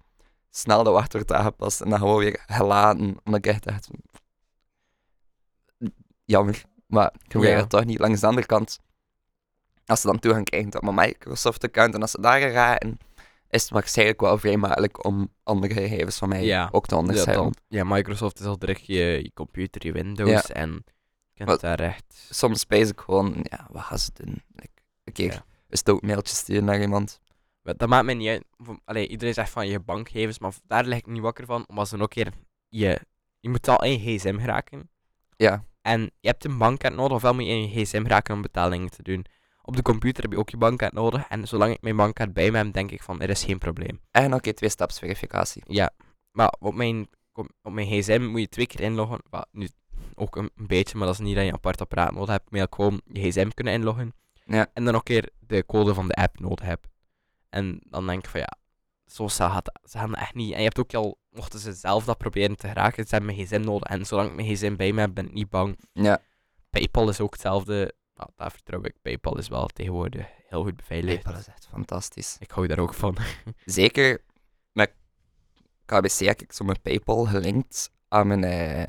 [0.51, 3.17] Snel dat wachtwoord aangepast en dan gewoon weer gelaten.
[3.25, 3.89] Omdat ik echt dacht,
[6.25, 7.61] jammer, maar ik gebruik Ja.
[7.61, 7.99] het toch niet.
[7.99, 8.79] Langs de andere kant,
[9.87, 12.99] als ze dan toegang krijgen tot mijn Microsoft-account en als ze daar raken,
[13.51, 16.69] is het waarschijnlijk wel vrij makkelijk om andere gegevens van mij Ja.
[16.73, 17.45] ook te Ja, onderscheiden.
[17.45, 20.85] dan- ja, Microsoft is al direct je, je computer, je Windows, en
[21.33, 22.27] je kunt daar echt...
[22.31, 24.43] Soms spijs ik gewoon, ja, wat gaan ze doen?
[24.53, 24.71] Like,
[25.05, 25.45] een keer Ja.
[25.69, 27.21] een stootmailtje sturen naar iemand.
[27.63, 28.45] Dat maakt mij niet uit.
[28.85, 31.65] Allee, iedereen zegt van je bankgegevens, maar daar lig ik niet wakker van.
[31.69, 32.33] Omdat ze dan ook keer
[32.69, 33.01] je,
[33.41, 34.91] je moet al in je gsm geraken.
[35.37, 38.43] Ja, En je hebt een bankkaart nodig, ofwel moet je in je gsm geraken om
[38.43, 39.25] betalingen te doen.
[39.63, 41.29] Op de computer heb je ook je bankkaart nodig.
[41.29, 44.01] En zolang ik mijn bankkaart bij me heb, denk ik van er is geen probleem.
[44.11, 45.63] en oké, twee-stapsverificatie.
[45.67, 45.91] Ja,
[46.33, 47.09] maar op mijn,
[47.63, 49.21] op mijn gsm moet je twee keer inloggen.
[49.51, 49.69] Nu
[50.15, 52.51] ook een, beetje, maar dat is niet dat je een apart apparaat nodig hebt.
[52.51, 54.15] Maar je gewoon je gsm kunnen inloggen.
[54.45, 54.67] Ja.
[54.73, 56.87] En dan nog een keer de code van de app nodig hebt.
[57.51, 58.58] En dan denk ik van ja,
[59.09, 60.53] zo gaat ze gaan echt niet.
[60.53, 63.47] En je hebt ook al, mochten ze zelf dat proberen te geraken, ze hebben mijn
[63.47, 63.89] gsm nodig.
[63.89, 65.79] En zolang ik mijn gsm bij me heb, ben ik niet bang.
[65.93, 66.23] Ja,
[66.71, 67.95] Paypal is ook hetzelfde.
[68.15, 68.95] Nou, daar vertrouw ik.
[69.03, 71.25] Paypal is wel tegenwoordig heel goed beveiligd.
[71.25, 72.37] dat is echt fantastisch.
[72.39, 73.17] Ik hou daar ook van.
[73.65, 74.25] Zeker
[74.73, 74.91] met
[75.85, 78.83] KBC heb ik zo mijn PayPal gelinkt aan mijn, eh,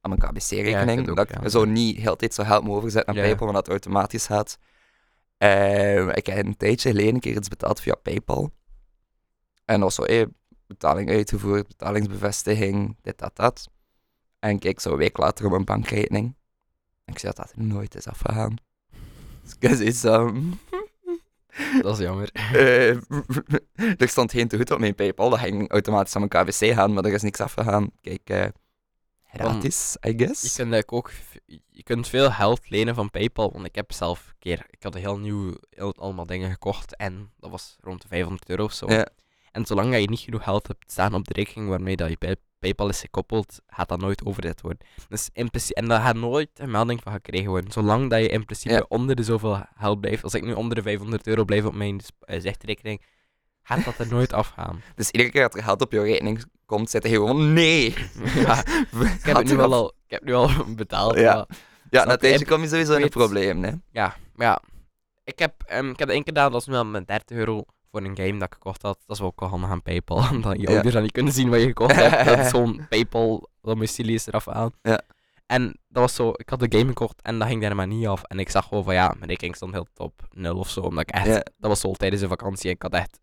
[0.00, 0.90] aan mijn Ja, KBC-rekening.
[0.90, 1.48] ik heb het dat ik ja.
[1.48, 3.28] zo niet heel de tijd zo geld moet overzetten naar Ja.
[3.30, 4.58] PayPal, maar dat automatisch gaat.
[5.36, 8.50] Eh, ik heb een tijdje geleden een keer iets betaald via PayPal.
[9.70, 10.04] En was zo,
[10.66, 13.68] betaling uitgevoerd, betalingsbevestiging, dit, dat, dat.
[14.38, 16.36] En ik kijk zo een week later op mijn bankrekening.
[17.04, 18.56] En ik zie dat dat er nooit is afgegaan.
[19.42, 20.32] Dus ik zei zo,
[21.82, 22.30] dat is jammer.
[22.32, 22.94] eh,
[24.02, 25.30] er stond geen te goed op mijn PayPal.
[25.30, 27.90] Dat ging automatisch aan mijn KBC gaan, maar er is niks afgegaan.
[28.00, 28.46] Kijk, eh
[29.22, 30.40] gratis, I Je guess.
[30.40, 31.10] kunt, eigenlijk ook,
[31.68, 33.52] je kunt veel geld lenen van PayPal.
[33.52, 36.96] Want ik heb zelf een keer, ik had een heel nieuw, heel, allemaal dingen gekocht.
[36.96, 38.92] En dat was rond de 500 euro of zo.
[38.92, 39.06] Ja.
[39.52, 42.16] En zolang dat je niet genoeg geld hebt staan op de rekening waarmee dat je
[42.16, 44.86] Pay- PayPal is gekoppeld, gaat dat nooit overzet worden.
[45.08, 47.72] Dus in principe, en daar gaat nooit een melding van gekregen worden.
[47.72, 48.84] Zolang dat je in principe Ja.
[48.88, 50.22] onder de zoveel geld blijft.
[50.22, 53.02] Als ik nu onder de 500 euro blijf op mijn uh, zichtrekening,
[53.62, 54.82] gaat dat er nooit afgaan.
[54.94, 57.94] Dus iedere keer dat er geld op je rekening komt, zit hij gewoon nee.
[58.46, 61.18] Ja, ik heb het nu wel al, ik heb nu al betaald.
[61.18, 61.34] Ja.
[61.34, 61.46] maar-
[61.90, 63.70] Ja, na tijdje kom je sowieso in een probleem, hè.
[63.90, 64.62] Ja, maar ja.
[65.24, 68.00] Ik heb, ehm, ik heb één keer gedaan, dat was wel met 30 euro voor
[68.04, 68.98] een game dat ik gekocht had.
[69.06, 70.72] Dat is wel ook wel handig aan Paypal, omdat je Ja.
[70.72, 72.24] ouders dan niet kunnen zien wat je gekocht hebt.
[72.24, 74.70] Dat is zo'n Paypal, domicilie is eraf aan.
[74.82, 75.00] Ja.
[75.46, 78.06] En dat was zo, ik had de game gekocht en dat ging daar maar niet
[78.06, 78.22] af.
[78.22, 80.80] En ik zag gewoon van ja, mijn rekening stond heel op nul of zo.
[80.80, 81.34] Omdat ik echt, Ja.
[81.34, 83.18] dat was zo tijdens de vakantie en ik had echt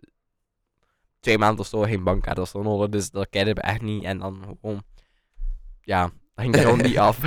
[1.20, 2.90] twee maanden of zo geen bankkaart of zo nodig.
[2.90, 4.04] Dus dat kende ik echt niet.
[4.04, 4.84] En dan gewoon,
[5.82, 6.12] ja, dat
[6.46, 7.20] ging gewoon niet af.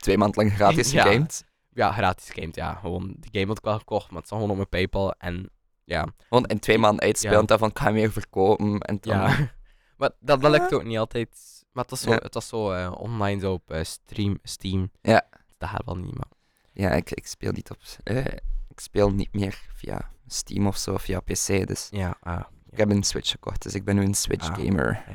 [0.00, 1.02] Twee maanden lang gratis Ja.
[1.02, 1.44] gegamed.
[1.72, 2.74] ja, gratis gamed, ja.
[2.74, 5.12] Gewoon, die game had ik wel gekocht, maar het zat gewoon op mijn Paypal.
[5.18, 5.50] En
[5.86, 7.38] ja, Gewoon in twee maanden uitspelen.
[7.40, 7.44] Ja.
[7.44, 8.80] Daarvan kan je weer verkopen.
[8.80, 9.16] En dan...
[9.16, 9.26] ja.
[9.98, 11.28] maar dat, dat lukt ook niet altijd.
[11.72, 12.16] Maar het was zo, Ja.
[12.22, 14.90] het was zo eh, online zo op stream, Steam.
[15.02, 15.28] Ja.
[15.58, 16.28] Dat gaat wel niet, maar...
[16.72, 17.76] Ja, ik, ik speel niet op.
[18.02, 18.24] eh,
[18.68, 21.66] ik speel niet meer via Steam of zo, via PC.
[21.66, 24.54] Dus Ja, ah, ik heb een Switch gekocht, dus ik ben nu een Switch Ah.
[24.58, 25.04] gamer.
[25.06, 25.14] eh,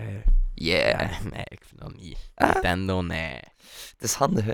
[0.54, 1.00] Yeah.
[1.22, 2.32] nee, nee, ik vind dat niet.
[2.36, 2.52] Ah.
[2.54, 3.34] Nintendo, nee.
[3.92, 4.54] Het is handig, hè?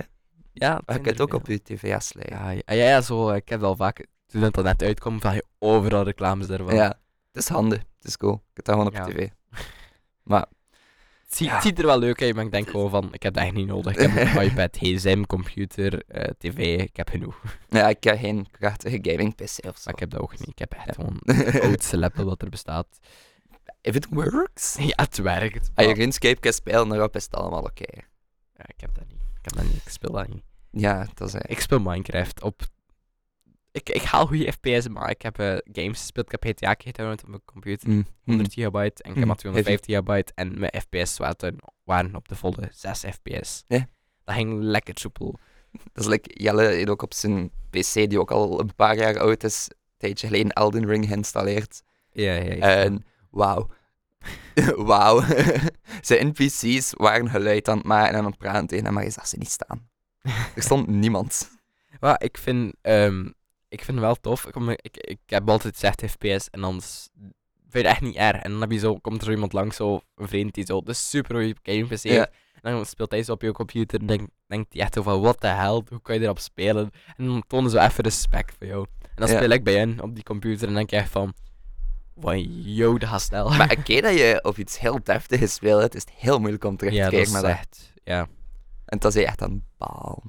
[0.54, 2.38] Ja, Maar je kunt het ook op je tv afsluiten.
[2.38, 4.06] Ja, ja, ja, ja, zo, ik heb wel vaak,
[4.42, 6.76] toen het net uitkwam, van je overal reclames ervan.
[6.76, 6.88] Ja,
[7.32, 7.80] het is handig.
[7.98, 8.34] Het is cool.
[8.34, 9.06] Ik heb dat gewoon op Ja.
[9.06, 9.28] tv.
[10.24, 10.46] Maar
[11.28, 11.54] Het, ziet, Ja.
[11.54, 13.54] het ziet er wel leuk uit, maar ik denk gewoon van, ik heb dat echt
[13.54, 13.96] niet nodig.
[13.96, 17.42] Ik heb een iPad, gsm, computer, eh, tv, ik heb genoeg.
[17.70, 19.62] ja, ik heb geen krachtige gaming PC of zo.
[19.84, 20.48] Maar ik heb dat ook niet.
[20.50, 22.88] Ik heb echt gewoon de oudste laptop dat er bestaat.
[23.82, 24.76] If it works.
[24.80, 25.70] Ja, het werkt.
[25.74, 27.96] Als je maar- RuneScape kan spelen, daarop is het allemaal oké.
[28.56, 29.22] Ja, ik heb dat niet.
[29.22, 29.82] Ik heb dat niet.
[29.86, 30.44] Ik speel dat niet.
[30.72, 32.62] Ja, dat is Ik speel Minecraft op...
[33.78, 36.34] Ik, ik haal goede FPS, maar ik heb eh, games gespeeld.
[36.34, 37.90] Ik heb GTA gedownload op mijn computer.
[37.90, 39.04] mm, 100 gigabyte.
[39.04, 40.32] En ik heb Mm, maar 250 gigabyte.
[40.36, 43.64] En mijn FPS waren, waren op de volle 6 fps.
[44.24, 45.40] Dat ging lekker soepel.
[45.94, 49.20] Dat is like Jelle heeft ook op zijn PC, die ook al een paar jaar
[49.20, 51.82] oud is, een tijdje geleden Elden Ring geïnstalleerd.
[52.12, 52.56] Ja, ja.
[52.84, 53.70] En wauw.
[54.92, 55.22] wauw.
[56.02, 59.10] Zijn NPC's waren geluid aan het maken en aan het praten tegen hem, maar je
[59.10, 59.90] zag ze niet staan.
[60.56, 61.50] Er stond niemand.
[62.00, 63.30] Maar ik vind, ehm,
[63.70, 64.46] ik vind het wel tof.
[64.46, 67.24] Ik, ik, ik heb altijd gezegd FPS en dan vind
[67.72, 68.42] je het echt niet erg.
[68.42, 70.94] En dan heb je zo, komt er iemand langs, zo, een vriend die zo de
[70.94, 72.12] super goede game PC Ja.
[72.14, 72.30] heeft.
[72.62, 75.22] En dan speelt hij zo op je computer en denk, denkt hij echt zo van,
[75.22, 76.92] what the hell, hoe kan je erop spelen?
[77.18, 78.86] En dan tonen ze even respect voor jou.
[79.02, 79.36] En dan Ja.
[79.36, 81.34] speel ik bij hen op die computer en denk je echt van,
[82.14, 83.50] wow, yo, dat gaat snel.
[83.50, 86.78] Maar een keer dat je op iets heel deftigs speelt, is het heel moeilijk om
[86.78, 87.52] terug te ja, dat is met dat.
[87.52, 88.28] echt, ja.
[88.86, 90.24] En dat is echt een baal.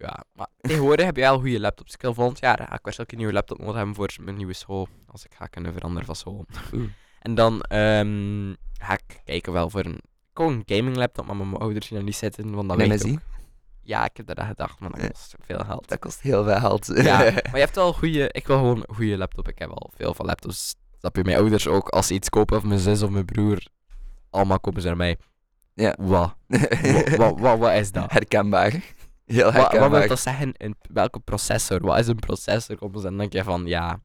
[0.00, 1.94] Ja, maar tegenwoordig heb je wel goede laptops.
[1.94, 4.52] Ik wil volgend jaar ga ik waarschijnlijk een nieuwe laptop nodig hebben voor mijn nieuwe
[4.52, 4.88] school.
[5.06, 6.44] Als ik ga kunnen veranderen van school.
[6.74, 6.88] Oeh.
[7.20, 10.00] En dan ehm, ga ik kijken wel voor een,
[10.34, 13.04] gewoon een gaming laptop, maar mijn ouders zien er niet zitten, want dat Nee, weet
[13.04, 13.18] ik.
[13.82, 15.08] Ja, ik heb dat gedacht, maar dat Ja.
[15.08, 15.88] kost veel geld.
[15.88, 16.86] dat kost heel veel geld.
[16.86, 19.48] Ja, maar je hebt wel goede, ik wil gewoon een goede laptop.
[19.48, 20.74] Ik heb al veel van laptops.
[20.98, 23.66] Snap je, mijn ouders ook, als ze iets kopen, of mijn zus of mijn broer,
[24.30, 25.16] allemaal kopen ze naar mij.
[25.74, 25.96] Ja.
[25.98, 26.34] Wat,
[27.16, 28.12] wat, wat, wat is dat?
[28.12, 28.82] Herkenbaar.
[29.32, 30.52] Heel Wat, wat wil dat zeggen?
[30.56, 31.80] Een, welke processor?
[31.80, 32.76] Wat is een processor?
[32.82, 34.00] En dan denk je van, ja...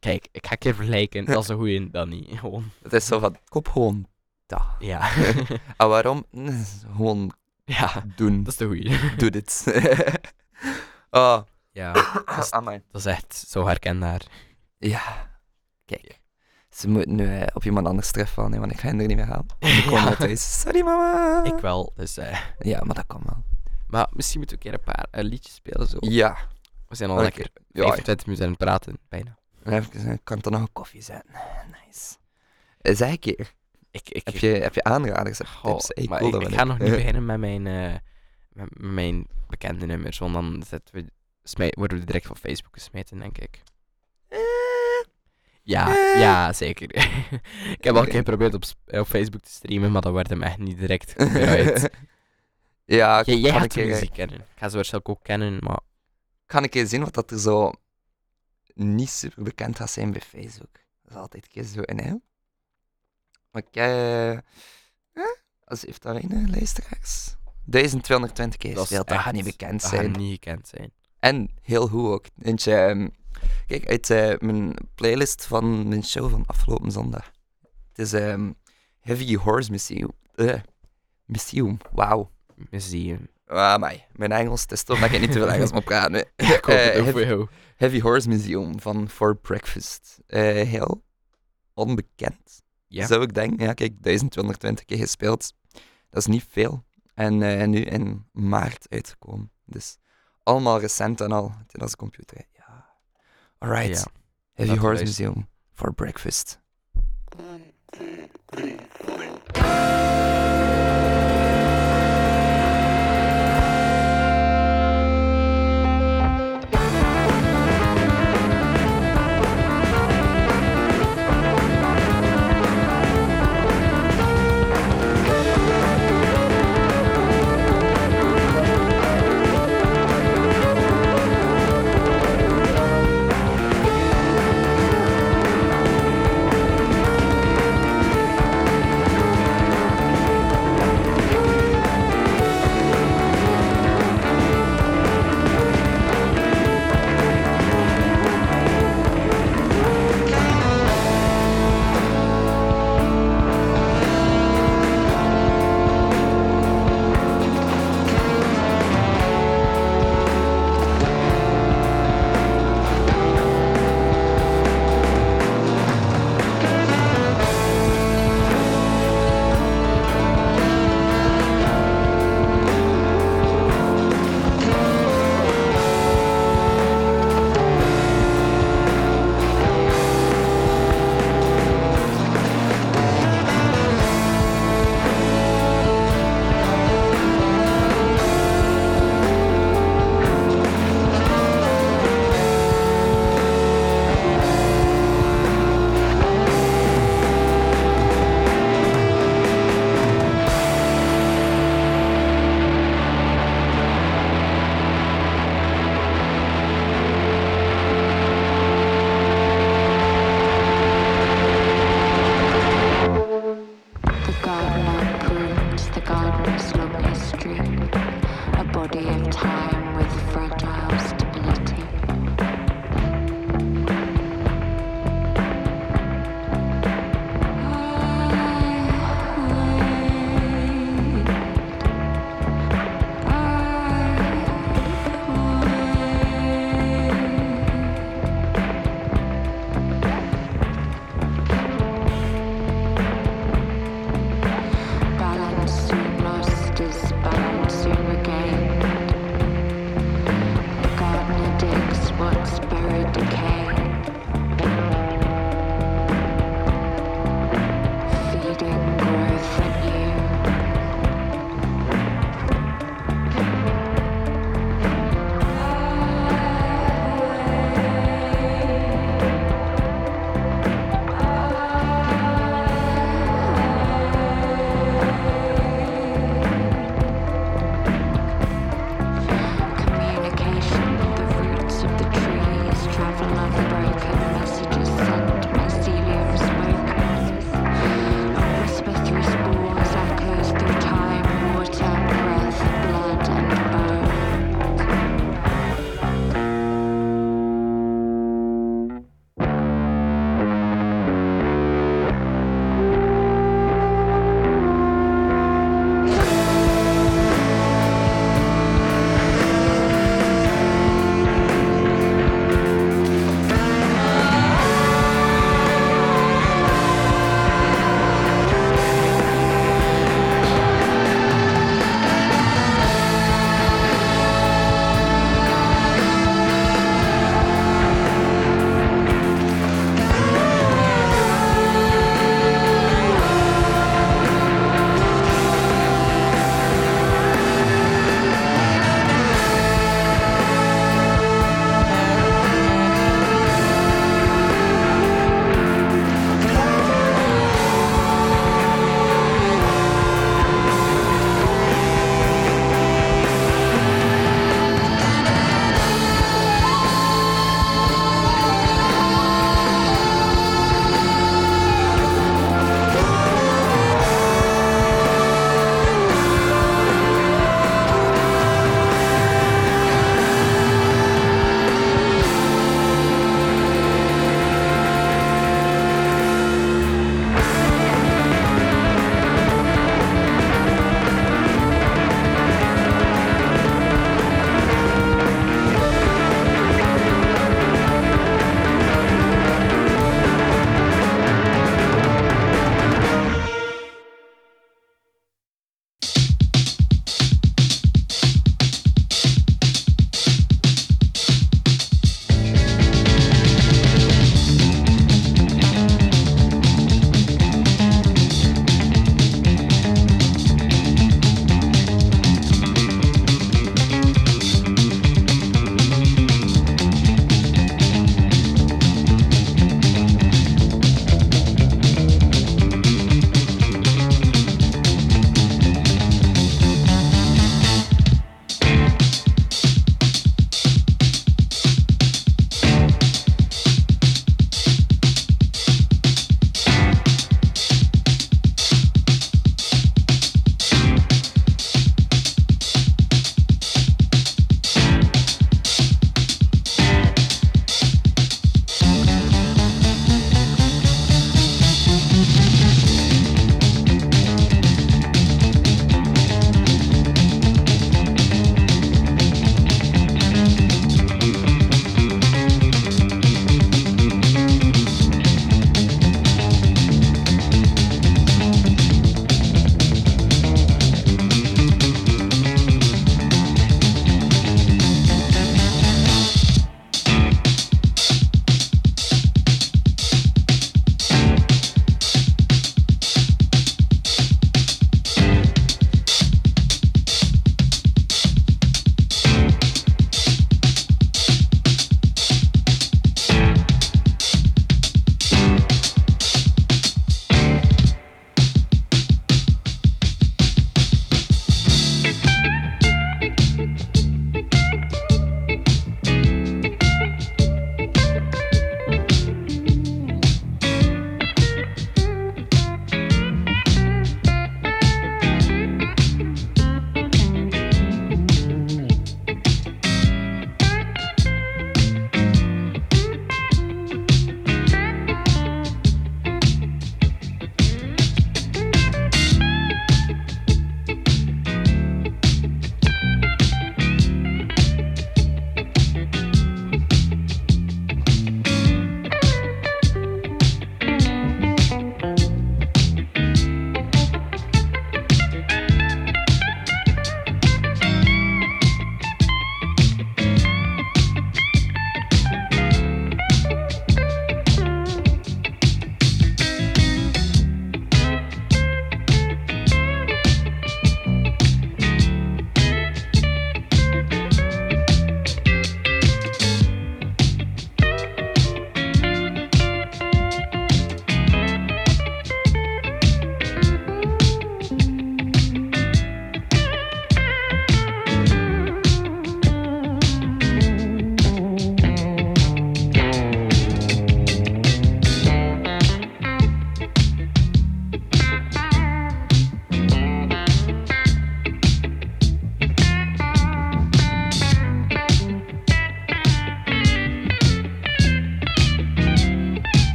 [0.00, 1.24] Kijk, ik ga een keer vergelijken.
[1.24, 2.28] Dat is een goeie, dan niet.
[2.38, 4.06] Gewoon, Het is zo van, koop gewoon
[4.46, 4.62] dat.
[4.78, 5.10] ja.
[5.76, 6.24] En waarom?
[6.30, 7.32] Nee, Gewoon
[7.64, 8.42] ja, doen.
[8.42, 8.98] dat is de goeie.
[9.18, 9.64] Doe dit.
[11.10, 11.92] oh, Ja,
[12.36, 14.20] dat is, dat is echt zo herkenbaar.
[14.78, 15.30] Ja.
[15.84, 16.20] Kijk.
[16.70, 19.16] Ze moeten nu eh, op iemand anders treffen, nee, want ik ga hen er niet
[19.16, 19.46] meer halen.
[19.58, 20.60] Ik kom thuis.
[20.60, 21.44] Sorry mama.
[21.44, 22.16] Ik wel, dus...
[22.16, 23.44] eh, Ja, maar dat kan wel.
[23.88, 25.96] Maar misschien moeten we een keer een paar eh, liedjes spelen, zo.
[26.00, 26.36] Ja.
[26.88, 27.24] We zijn al Oké.
[27.24, 29.38] lekker Ja, 25 minuten aan het praten, bijna.
[29.64, 31.30] even, eh, kan ik er nog een koffie zetten?
[31.86, 32.16] Nice.
[32.80, 33.52] Eh, Zeg een keer.
[33.90, 35.90] Ik, ik, Heb je, heb je aanraders Goh, tips?
[35.90, 37.94] Ik maar wil ik, dat ik wel ga nog niet beginnen met mijn, eh,
[38.52, 41.04] met met mijn bekende nummers, want dan zetten we,
[41.42, 43.62] smij- worden we direct van Facebook gesmeten, denk ik.
[45.62, 46.20] Ja, Eh.
[46.20, 46.94] ja, zeker.
[47.76, 50.28] ik heb al een keer geprobeerd op, sp- op Facebook te streamen, maar dat werd
[50.28, 51.14] hem echt niet direct.
[52.86, 54.38] ja, Jij, jij kan gaat ik, de muziek kennen.
[54.40, 55.80] Ik ga ze waarschijnlijk ook kennen, maar
[56.46, 57.72] kan ik eens zien wat dat er zo
[58.74, 60.72] niet super bekend gaat zijn bij Facebook.
[61.02, 62.14] Dat is altijd een keer zo in, hè?
[63.50, 64.38] Maar ik, eh, eh,
[65.64, 67.36] als heeft daar een eh, luisteraars?
[67.64, 70.12] 1220 keer is gespeeld, dat gaat echt- niet bekend dat gaat zijn.
[70.12, 70.92] niet gekend zijn.
[71.18, 72.26] En heel goed ook.
[72.42, 73.08] Eentje, ehm,
[73.66, 77.30] kijk, uit eh, mijn playlist van mijn show van afgelopen zondag.
[77.88, 78.52] Het is ehm,
[79.00, 80.10] Heavy Horse Museum.
[80.34, 80.60] eh,
[81.24, 82.30] Museum, wauw.
[82.70, 83.28] Museum.
[83.46, 84.06] Ah, mij.
[84.12, 86.18] Mijn Engels, het is toch dat ik niet te veel Engels moet praten.
[86.36, 87.48] Ja, ik hoop het Eh, ook heb- voor jou.
[87.76, 90.18] Heavy Horse Museum van For Breakfast.
[90.26, 91.04] Eh, heel
[91.74, 93.06] onbekend, Ja.
[93.06, 93.66] zou ik denken.
[93.66, 95.52] Ja, kijk, 1220 keer gespeeld.
[96.10, 96.84] Dat is niet veel.
[97.14, 99.50] En eh, nu in maart uitgekomen.
[99.64, 99.96] Dus
[100.42, 101.52] allemaal recent en al.
[101.66, 102.38] Het is computer.
[102.52, 102.86] Ja.
[103.58, 103.98] Alright.
[103.98, 104.04] Ja.
[104.64, 105.02] Heavy Horse.
[105.02, 106.60] Museum for Breakfast.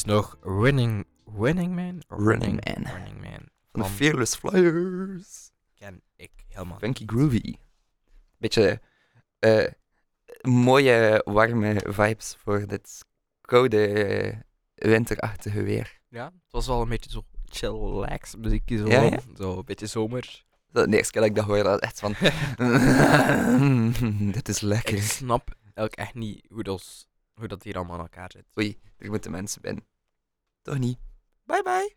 [0.00, 1.06] Is nog Running,
[1.38, 2.02] Running Man?
[2.08, 2.92] Running Man.
[2.92, 3.48] Running Man.
[3.72, 5.50] Van de Van- Fearless Flyers.
[5.74, 7.54] Ken ik helemaal Funky groovy.
[8.38, 8.80] Beetje
[9.38, 9.66] eh,
[10.40, 13.04] mooie, warme vibes voor dit
[13.40, 14.36] koude, eh,
[14.90, 16.00] winterachtige weer.
[16.08, 18.86] Ja, het was wel een beetje zo chillax muziekje zo.
[18.86, 19.18] Ja, ja.
[19.36, 20.44] Zo een beetje zomer.
[20.72, 22.14] De eerste keer dat ik dat hoorde, was echt van...
[24.32, 24.98] dit is ik lekker.
[24.98, 27.08] snap ook echt niet hoe dat,
[27.40, 28.44] hoe dat hier allemaal aan elkaar zit.
[28.58, 29.84] Oei, er moeten mensen binnen.
[30.62, 30.98] Toch niet?
[31.44, 31.94] Bye bye.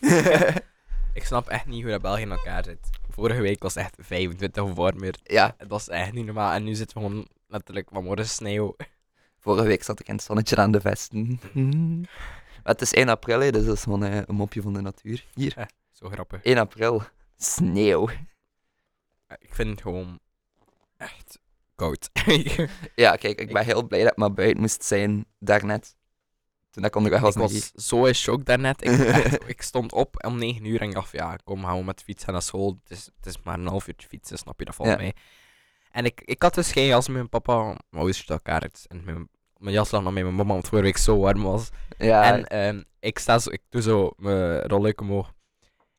[1.14, 2.90] Ik snap echt niet hoe dat België in elkaar zit.
[3.08, 5.14] Vorige week was echt 25 of warmer.
[5.22, 6.52] ja, Het was echt niet normaal.
[6.52, 8.76] En nu zitten we gewoon letterlijk vanmorgen sneeuw.
[9.38, 11.40] vorige week zat ik in het zonnetje aan de vesten.
[12.64, 14.80] Maar het is 1 april, hè, dus dat is gewoon eh, een mopje van de
[14.80, 15.24] natuur.
[15.34, 16.42] Hier, Zo grappig.
[16.42, 17.02] 1 april.
[17.36, 18.08] Sneeuw.
[19.38, 20.20] Ik vind het gewoon
[20.96, 21.38] echt
[21.74, 22.10] koud.
[22.94, 25.96] Ja, kijk, ik ben heel blij dat ik maar buiten moest zijn daarnet.
[26.70, 28.84] Toen ik onderweg was ik was zo in shock daarnet.
[28.84, 31.84] Ik, echt, ik stond op om 9 uur en ik dacht, ja, kom, gaan we
[31.84, 32.78] met de fiets naar school.
[32.82, 35.02] Het is, het is maar een half uurtje fietsen, snap je dat volgens Ja.
[35.02, 35.14] mij.
[35.90, 37.62] En ik, ik had dus geen jas met mijn papa.
[37.64, 38.84] Mijn ouders uit elkaar uit.
[38.88, 41.68] En mijn, mijn jas lag nog met mijn mama, want vorige week zo warm was.
[41.98, 45.32] Ja, En ehm, ik sta zo, ik doe zo mijn rolluik omhoog.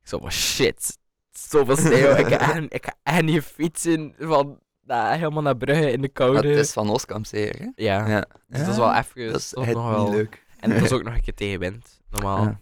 [0.01, 0.97] Ik zo van shit,
[1.31, 2.15] zoveel sneeuw.
[2.25, 6.11] ik, ga ik ga echt niet fietsen van nou, helemaal naar Brugge in de dat
[6.13, 6.53] koude.
[6.53, 7.69] is van Ooskamp zeker, hè?
[7.75, 8.25] Ja, Ja.
[8.47, 10.09] dus dat is wel even Dat is toch nog niet wel...
[10.09, 10.45] leuk.
[10.59, 12.43] En het was ook nog een keer tegenwind, normaal.
[12.43, 12.59] Ja.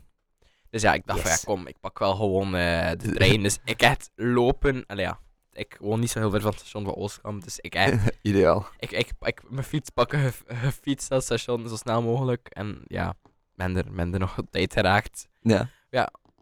[0.69, 3.43] Dus ja, ik dacht van ja, kom, ik pak wel gewoon eh, de trein.
[3.43, 4.83] Dus ik echt lopen.
[4.87, 5.19] Allee, ja,
[5.51, 7.43] ik woon niet zo heel ver van het station van Oostkamp.
[7.43, 8.67] Dus ik echt, Ideaal.
[8.79, 12.47] ik, ik, ik, mijn fiets pakken, gefietst naar het station zo snel mogelijk.
[12.49, 13.13] En ja,
[13.55, 15.27] ben er, ben er nog op tijd geraakt.
[15.41, 15.69] Ja.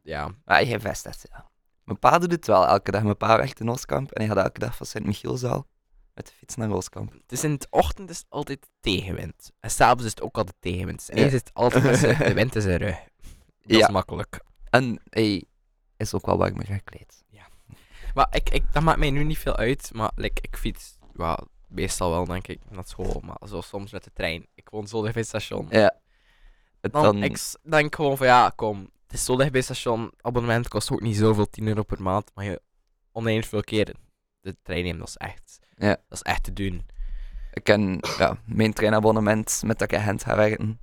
[0.03, 1.49] Ja, Maar je vest dat, ja.
[1.91, 3.03] Mijn pa doet het wel elke dag.
[3.03, 5.67] Mijn pa werkt in Oostkamp en hij gaat elke dag van Sint-Michielszaal
[6.13, 7.13] met de fiets naar Oostkamp.
[7.25, 9.51] dus in de ochtend is het altijd tegenwind.
[9.59, 11.05] En s'avonds is het ook altijd tegenwind.
[11.07, 11.21] Dus Ja.
[11.21, 12.95] hij zit altijd de wind in zijn rug.
[13.61, 13.85] Dat Ja.
[13.87, 14.43] is makkelijk.
[14.69, 15.43] En hij
[15.97, 17.23] is ook wel warmer gekleed.
[18.13, 19.89] Maar ik, ik, dat maakt mij nu niet veel uit.
[19.93, 23.21] Maar like, ik fiets ja, meestal wel, denk ik, naar school.
[23.25, 24.47] Maar zo soms met de trein.
[24.53, 25.67] Ik woon zo dicht bij het station.
[25.69, 25.95] Ja.
[26.81, 28.89] Het Dan, dan, Ik denk gewoon van ja, kom.
[29.11, 30.11] Het is zo dicht bij station.
[30.21, 32.31] Abonnement kost ook niet zoveel, 10 euro per maand.
[32.33, 32.61] Maar je
[33.11, 33.95] oneindig veel keren
[34.41, 35.87] de trein neemt, dat is echt, Ja.
[35.87, 36.85] dat is echt te doen.
[37.53, 40.79] ik ken ja, mijn treinabonnement met dat ik in Gent ga werken.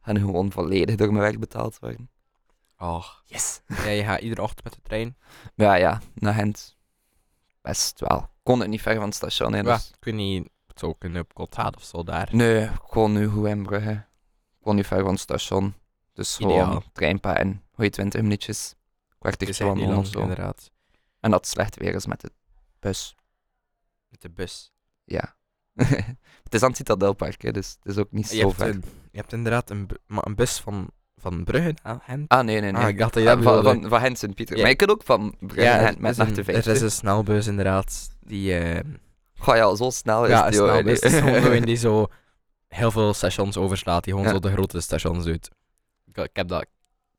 [0.00, 2.10] Gaan gewoon volledig door mijn werk betaald worden.
[2.78, 3.04] Oh.
[3.24, 3.60] Yes.
[3.66, 5.16] Ja, je gaat iedere ochtend met de trein.
[5.54, 6.76] Ja, ja, naar Gent.
[7.62, 8.30] Best wel.
[8.42, 9.92] Kon het niet ver van het station, Dus...
[10.00, 12.28] niet, het zou kunnen op Cotthaat of zo daar.
[12.32, 14.04] Nee, gewoon nu goed in Brugge.
[14.58, 15.74] Gewoon niet ver van het station.
[16.14, 16.64] Dus Ideaal.
[16.66, 17.62] gewoon treinpijn.
[17.72, 18.74] Goeie 20 minuutjes.
[19.18, 20.20] Kwartier niet wandelen of zo.
[20.20, 20.70] inderdaad.
[21.20, 22.30] En dat slecht weer is met de
[22.80, 23.16] bus.
[24.08, 24.72] Met de bus.
[25.04, 25.34] Ja.
[26.44, 28.68] het is aan het Citadelpark, hè, dus het is ook niet Je zo ver.
[28.68, 32.28] een, je hebt inderdaad een, bu- maar een bus van, van Brugge naar Gent.
[32.28, 32.82] Ah, nee, nee, nee.
[32.82, 34.54] Ah, ik dacht dat je Ah, dat van, van, van Gent Sint-Pieter.
[34.56, 34.60] Ja.
[34.62, 36.52] Maar je kunt ook van Brugge Ja, naar er Gent met is een- nacht de
[36.52, 38.16] Er is een snelbus inderdaad.
[38.20, 38.80] Die, eh,
[39.38, 40.68] Goh ja, zo snel is ja, een die hoor.
[40.68, 41.00] snelbus.
[41.00, 42.06] Het is gewoon zo in die zo
[42.68, 44.04] heel veel stations overslaat.
[44.04, 44.34] Die gewoon Ja.
[44.34, 45.50] zo de grote stations doet.
[46.14, 46.62] Ik, ik heb dat...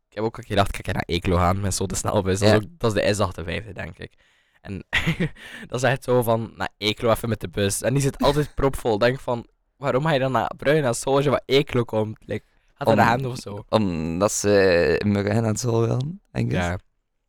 [0.10, 2.40] Ik heb ook gedacht, kijk naar Eeklo gaan met zo de snelbus.
[2.40, 3.26] Dat, is ook, dat is de
[3.64, 4.14] S58, denk ik.
[4.62, 4.84] En
[5.68, 7.82] dat is echt zo van, naar Eeklo even met de bus.
[7.82, 8.98] En die zit altijd propvol.
[8.98, 12.18] Denk van, waarom ga je dan naar Brugge als zo je van Eeklo komt?
[12.26, 13.66] Like, had er een hand of zo.
[13.70, 16.58] Omdat ze in naar school wilden, denk ik.
[16.58, 16.80] Ja.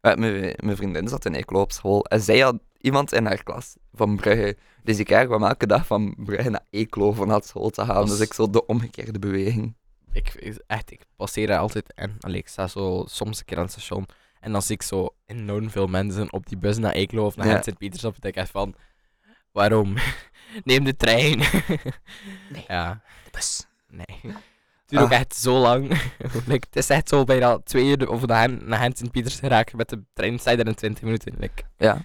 [0.00, 0.14] Eh,
[0.56, 4.16] Mijn vriendin zat in Eeklo op school en zij had iemand in haar klas van
[4.16, 4.56] Brugge.
[4.82, 7.94] Dus ik kwam elke dag van Brugge naar Eeklo van naar school te gaan.
[7.94, 9.74] Dat Dus ik zo de omgekeerde beweging.
[10.16, 13.62] Ik, echt, ik passeer daar altijd en allee, ik sta zo soms een keer aan
[13.62, 14.06] het station
[14.40, 17.46] en dan zie ik zo enorm veel mensen op die bus naar Eeklo of naar
[17.46, 17.52] Ja.
[17.52, 18.14] Gent Sint-Pieters op.
[18.14, 18.74] En denk ik echt van,
[19.52, 19.94] waarom?
[20.64, 21.38] Neem de trein.
[22.52, 22.64] Nee.
[22.68, 23.00] Ja,
[23.30, 23.66] Bus.
[23.88, 24.20] nee.
[24.22, 25.18] Het duurt ook Ah.
[25.18, 25.88] echt zo lang.
[26.46, 29.88] like, het is echt zo bijna twee uur of naar, naar Gent Sint-Pieters geraken met
[29.88, 31.34] de trein sta je daar in 20 minuten.
[31.38, 32.04] Like, Ja.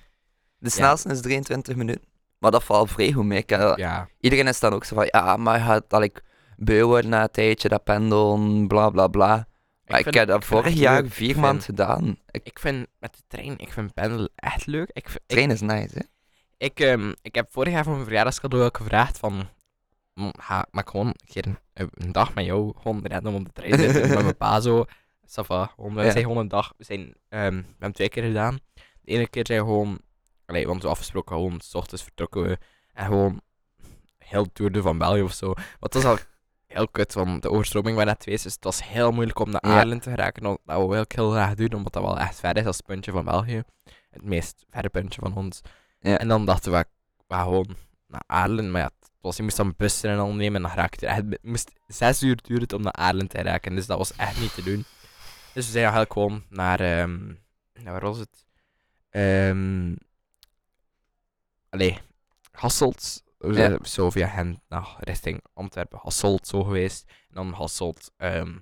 [0.58, 2.04] De snelste is 23 minuten.
[2.38, 3.44] Maar dat valt vrij goed mee.
[3.46, 6.22] Heb- ja, Iedereen is dan ook zo van, ja, maar gaat dat ik
[6.64, 9.48] beu worden na een tijdje, dat pendelen, bla bla bla.
[9.86, 11.12] Maar ik, vind- heb dat vorig jaar leuk.
[11.12, 12.18] vier maanden gedaan.
[12.32, 14.90] Ik, Ik vind met de trein, ik vind pendelen echt leuk.
[14.94, 16.02] Ik, vind- ik, train is nice, hè?
[16.58, 19.50] Ik, ehm, ik heb vorig jaar voor mijn verjaardagscadeau ook gevraagd van...
[20.14, 23.46] "Mm, Ga, mag ik gewoon een keer een, een dag met jou gewoon random op
[23.46, 24.86] de trein zitten met mijn pa zo.
[25.34, 26.12] Gewoon, we Ja.
[26.12, 26.74] zijn gewoon een dag...
[26.78, 28.60] We, zijn, ehm, we hebben twee keer gedaan.
[29.02, 30.00] De ene keer zijn we gewoon...
[30.46, 32.58] Allee, want we afgesproken gewoon, s ochtends vertrokken we.
[32.94, 33.42] En gewoon
[34.18, 35.54] heel de Tour de van België of zo.
[35.80, 36.18] Wat was al
[36.72, 38.44] heel kut, want de overstroming was net geweest.
[38.44, 39.62] Dus het was heel moeilijk om naar.
[39.62, 40.44] Aarlen te geraken.
[40.44, 43.12] Dat we ook heel graag doen, omdat dat wel echt ver is als het puntje
[43.12, 43.64] van België.
[44.10, 45.62] Het meest verre puntje van ons.
[46.00, 46.86] En dan dachten we,
[47.28, 47.76] we gaan gewoon
[48.08, 48.72] naar Aarlen.
[48.72, 51.12] Maar ja, het was, je moest dan bussen en al nemen en dan raakte je
[51.12, 51.30] er echt...
[51.30, 54.40] Het moest zes uur duren het om naar Aarlen te raken, dus dat was echt
[54.40, 54.86] niet te doen.
[55.54, 56.80] Dus we zijn eigenlijk gewoon naar...
[56.80, 57.34] ehm
[57.84, 58.46] naar waar was het?
[59.10, 59.96] Ehm
[61.70, 61.98] allee,
[62.52, 63.24] Hasselt.
[63.50, 67.06] Zijn zo via hen naar richting Antwerpen, Hasselt zo geweest.
[67.10, 68.58] En dan Hasselt ehm,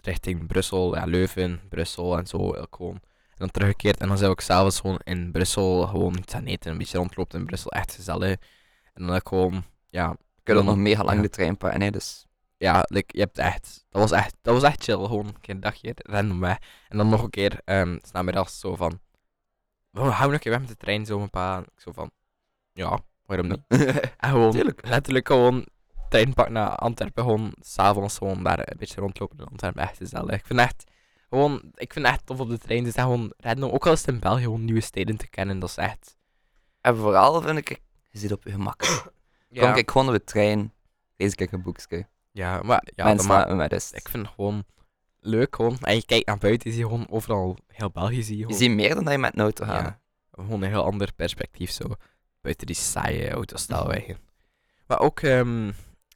[0.00, 2.66] richting Brussel, ja, Leuven, Brussel en zo.
[2.70, 2.94] gewoon.
[2.94, 6.44] En dan teruggekeerd en dan zijn we ook s'avonds gewoon in Brussel gewoon iets aan
[6.44, 6.70] eten.
[6.72, 8.36] Een beetje rondlopen in Brussel, echt gezellig.
[8.92, 10.10] En dan ook gewoon, ja,
[10.44, 11.22] Ik dan- nog mega lang ja.
[11.22, 12.26] de trein pakken, hè, dus...
[12.56, 15.04] ja, like, je hebt echt, dat was echt, dat was echt chill.
[15.04, 16.58] Gewoon een keer een dagje, random weg.
[16.88, 19.00] En dan nog een keer, um, s namiddags zo van,
[19.90, 21.56] we gaan nog een keer weg met de trein, zo mijn pa.
[21.56, 22.10] En ik zo van,
[22.72, 23.60] ja, waarom niet?
[24.16, 24.86] En gewoon, Tuurlijk.
[24.88, 25.66] letterlijk gewoon,
[26.08, 29.82] trein pakken naar Antwerpen, gewoon s'avonds gewoon daar een beetje rondlopen in Antwerpen.
[29.82, 30.34] Echt gezellig.
[30.34, 30.84] Ik vind echt,
[31.28, 32.84] gewoon, ik vind echt tof op de trein.
[32.84, 35.68] Dus gewoon random, ook al is het in België, gewoon nieuwe steden te kennen, dat
[35.68, 36.16] is echt...
[36.80, 38.82] En vooral vind ik, je zit op je gemak.
[39.58, 40.72] Kom, kijk gewoon op de trein,
[41.16, 42.06] lees ik een boekje.
[42.32, 43.94] ja, maar, ja, Mensen maar, laten me rust.
[43.94, 44.64] Ik vind het gewoon
[45.20, 45.78] leuk gewoon.
[45.80, 48.70] En je kijkt naar buiten, zie je gewoon overal heel België zie je Je ziet
[48.70, 49.82] meer dan dat je met een auto gaat.
[49.82, 50.00] ja,
[50.30, 51.84] gewoon een heel ander perspectief zo.
[52.44, 54.18] Buiten die saaie autostelwegen.
[54.86, 55.68] Maar ook, ehm,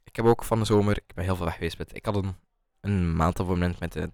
[0.03, 2.15] ik heb ook van de zomer, ik ben heel veel weg geweest met, ik had
[2.15, 2.35] een,
[2.81, 4.11] een maand abonnement met de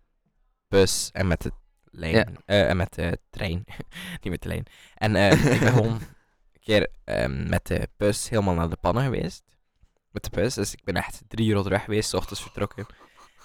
[0.67, 1.51] bus en met de
[1.83, 2.13] lijn.
[2.15, 2.25] Ja.
[2.45, 3.63] eh, en met de trein.
[4.21, 4.65] Niet met de lijn.
[4.95, 9.03] En eh, ik ben gewoon een keer ehm, met de bus helemaal naar de pannen
[9.03, 9.43] geweest.
[10.11, 12.85] Met de bus, dus ik ben echt drie uur onderweg geweest, 's ochtends vertrokken.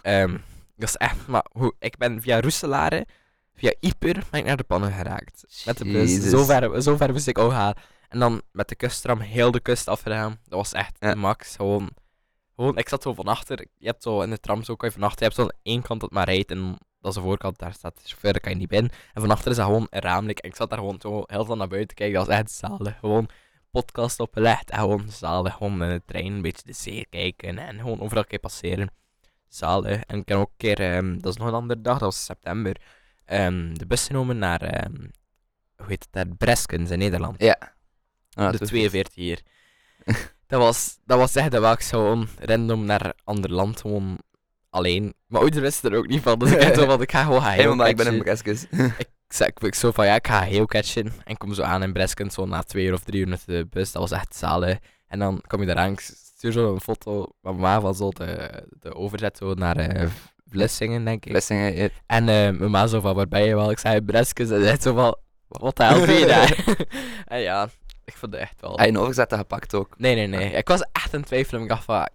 [0.02, 0.38] Ehm,
[0.76, 3.06] dat is echt, maar hoe, ik ben via Roeselare,
[3.54, 5.62] via Ieper, ben ik naar de pannen geraakt.
[5.64, 6.28] Met de bus.
[6.28, 7.74] Zo ver, zo ver moest ik al gaan.
[8.10, 10.30] En dan met de kusttram heel de kust afgedaan.
[10.44, 11.14] Dat was echt Ja.
[11.14, 11.56] max.
[11.56, 11.90] Gewoon,
[12.56, 13.66] gewoon, ik zat zo van achter.
[13.76, 15.18] Je hebt zo in de tram zo kan je van achter.
[15.18, 17.58] Je hebt zo aan één kant dat maar rijdt en dat is de voorkant.
[17.58, 18.90] Daar staat de chauffeur, daar kan je niet binnen.
[19.14, 20.38] En van achter is dat gewoon een raamlijk.
[20.38, 22.16] En ik zat daar gewoon zo heel veel naar buiten kijken.
[22.18, 22.98] Dat was echt zalig.
[22.98, 23.28] Gewoon
[23.70, 25.54] podcast opgelegd en gewoon zalig.
[25.54, 28.90] Gewoon in de trein een beetje de zee kijken en gewoon overal een keer passeren.
[29.48, 30.00] Zalig.
[30.02, 32.24] En ik heb ook een keer, ehm, dat is nog een andere dag, dat was
[32.24, 32.76] september,
[33.24, 34.94] ehm, de bus genomen naar, ehm,
[35.76, 37.58] hoe heet het daar, Breskens in Nederland Ja.
[38.34, 39.40] Ah, de dat is- 42 hier.
[40.46, 44.18] dat, was, dat was echt dat ik gewoon random naar ander land gewoon
[44.70, 45.14] alleen.
[45.26, 46.38] Maar ouders wisten er ook niet van.
[46.38, 48.22] Dus ik zo van, ik ga gewoon gaan maar ik ben in.
[48.22, 48.66] Breskes.
[49.30, 51.04] Ik zei ik, zo van, ja, ik ga geocatchen.
[51.06, 53.42] En ik kom zo aan in Breskens, zo na twee uur of drie uur met
[53.46, 53.92] de bus.
[53.92, 54.78] Dat was echt zalig.
[55.06, 58.50] En dan kom je eraan, ik stuur zo een foto van ma van zo de,
[58.80, 60.08] de overzet zo naar eh,
[60.48, 61.30] Vlissingen, denk ik.
[61.30, 61.88] Blessingen, ja.
[62.06, 63.70] En eh, mijn ma zo van, waar ben je wel?
[63.70, 64.50] Ik zei, Breskens.
[64.50, 65.16] En zij zo van,
[65.48, 66.64] wat de hel ben je daar?
[67.26, 67.68] en ja,
[68.10, 68.76] ik vond het echt wel...
[68.76, 69.98] Hij een overzetten gepakt ook.
[69.98, 70.50] Nee, nee, nee.
[70.52, 71.62] Ik was echt aan het twijfelen.
[71.62, 72.08] Ik dacht van,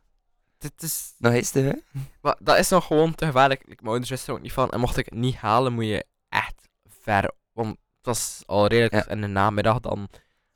[0.58, 1.14] dit is...
[1.18, 1.74] Nog eens te hè?
[2.22, 3.60] Maar dat is nog gewoon te gevaarlijk.
[3.62, 4.70] Ik- Mijn ouders wisten er ook niet van.
[4.70, 6.68] En mocht ik het niet halen, moet je echt
[7.02, 7.32] ver...
[7.54, 9.08] Want het was al redelijk Ja.
[9.14, 10.10] in de namiddag dan...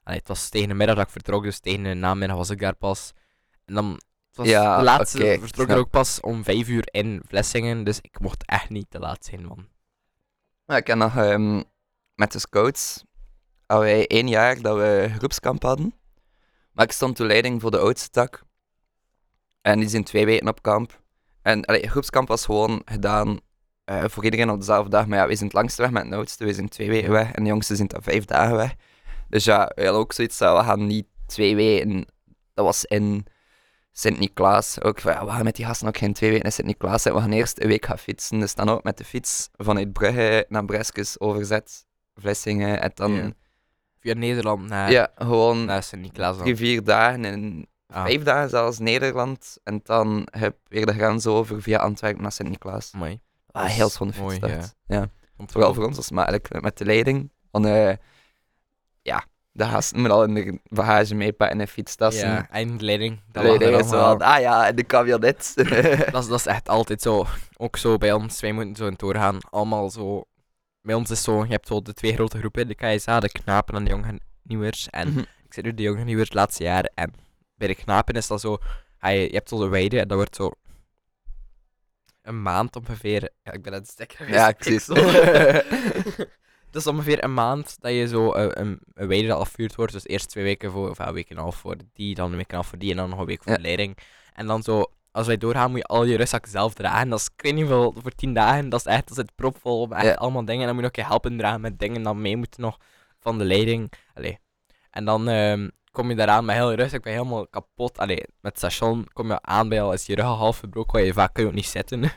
[0.03, 2.59] Allee, het was tegen de middag dat ik vertrok, dus tegen de namiddag was ik
[2.59, 3.11] daar pas.
[3.65, 3.91] En dan...
[4.27, 5.85] Het was Ja, de laatste oké, ik vertrok er snap.
[5.85, 9.45] ook pas om vijf uur in Vlissingen, dus ik mocht echt niet te laat zijn,
[9.45, 9.67] man.
[10.65, 11.63] Maar ik heb nog ehm,
[12.15, 13.03] met de scouts
[13.77, 15.93] wij één jaar dat we groepskamp hadden.
[16.71, 18.43] Maar ik stond toen leiding voor de oudste tak.
[19.61, 21.01] En die zijn twee weken op kamp.
[21.41, 23.39] En groepskamp was gewoon gedaan
[23.83, 25.07] eh, voor iedereen op dezelfde dag.
[25.07, 26.45] Maar ja, we zijn het langste weg met de oudste.
[26.45, 27.31] We zijn twee weken weg.
[27.31, 28.75] En de jongste zijn dan vijf dagen weg.
[29.29, 32.05] Dus ja, we hadden ook zoiets we gaan niet twee weken...
[32.53, 33.25] Dat was in
[33.91, 34.81] Sint-Niklaas.
[34.81, 37.03] Ook van, ja, we gaan met die gasten ook geen twee weken in Sint-Niklaas.
[37.03, 38.39] We gaan eerst een week gaan fietsen.
[38.39, 41.85] Dus dan ook met de fiets vanuit Brugge naar Breskes overzet.
[42.15, 42.81] Vlissingen.
[42.81, 43.33] En dan...
[44.09, 46.43] Ja, Via Nederland naar, gewoon naar Sint-Niklaas dan.
[46.43, 49.57] drie, vier dagen in Ah, vijf dagen zelfs Nederland.
[49.63, 52.91] En dan heb je weer de grens over via Antwerpen naar Sint-Niklaas.
[52.97, 53.19] mooi.
[53.51, 54.39] Ah, heel schone mooi.
[54.87, 55.07] Ja.
[55.37, 55.73] Komt Vooral wel.
[55.73, 57.31] voor ons als makkelijk met de leiding.
[57.51, 57.91] Want eh,
[59.01, 62.29] ja, de gasten moeten al in de bagage meepakken en fietstassen.
[62.29, 63.15] Ja, eindleiding.
[63.15, 65.51] de Dat lag er leiding is van, ah ja, en de cabriolet.
[66.11, 67.25] dat, is, dat is echt altijd zo.
[67.57, 68.39] Ook zo bij ons.
[68.41, 69.37] Wij moeten zo in toer gaan.
[69.49, 70.23] Allemaal zo.
[70.81, 71.43] Bij ons is zo.
[71.45, 72.67] Je hebt zo de twee grote groepen.
[72.67, 74.89] De KSA, de knapen en de jonge nieuwers.
[74.89, 75.19] En Mhm.
[75.19, 76.89] ik zit nu de jonge nieuwers het laatste jaar.
[76.93, 77.13] En
[77.55, 78.57] bij de knapen is dat zo.
[78.97, 79.99] hij- Je, hebt zo de weide.
[79.99, 80.51] En dat wordt zo.
[82.21, 83.29] Een maand ongeveer.
[83.43, 84.27] Ja, ik ben aan het stikken.
[84.27, 84.83] Ja, ik zie het.
[84.83, 84.93] zo.
[86.71, 89.93] Dat is ongeveer een maand dat je zo eh, een, een weide dat afvuurd wordt.
[89.93, 92.37] Dus eerst twee weken voor, of een week en een half voor die, dan een
[92.37, 93.97] week en een half voor die en dan nog een week voor de leiding.
[94.33, 94.85] En dan zo,
[95.19, 97.09] als wij doorgaan, moet je al je rugzak zelf dragen.
[97.09, 99.85] Dat is, ik weet niet veel, voor tien dagen, dat is echt, dat zit propvol
[99.87, 100.13] met echt Ja.
[100.13, 100.61] allemaal dingen.
[100.61, 102.77] En dan moet je ook je helpen dragen met dingen dan mee moeten nog
[103.19, 103.91] van de leiding.
[104.13, 104.39] Allee.
[104.91, 107.97] En dan ehm, kom je daaraan met heel je rugzak, ben je helemaal kapot.
[107.97, 111.03] Allee, met het station kom je aan bij al is je rug al half verbroken,
[111.05, 112.03] je vaak kun je ook niet zitten.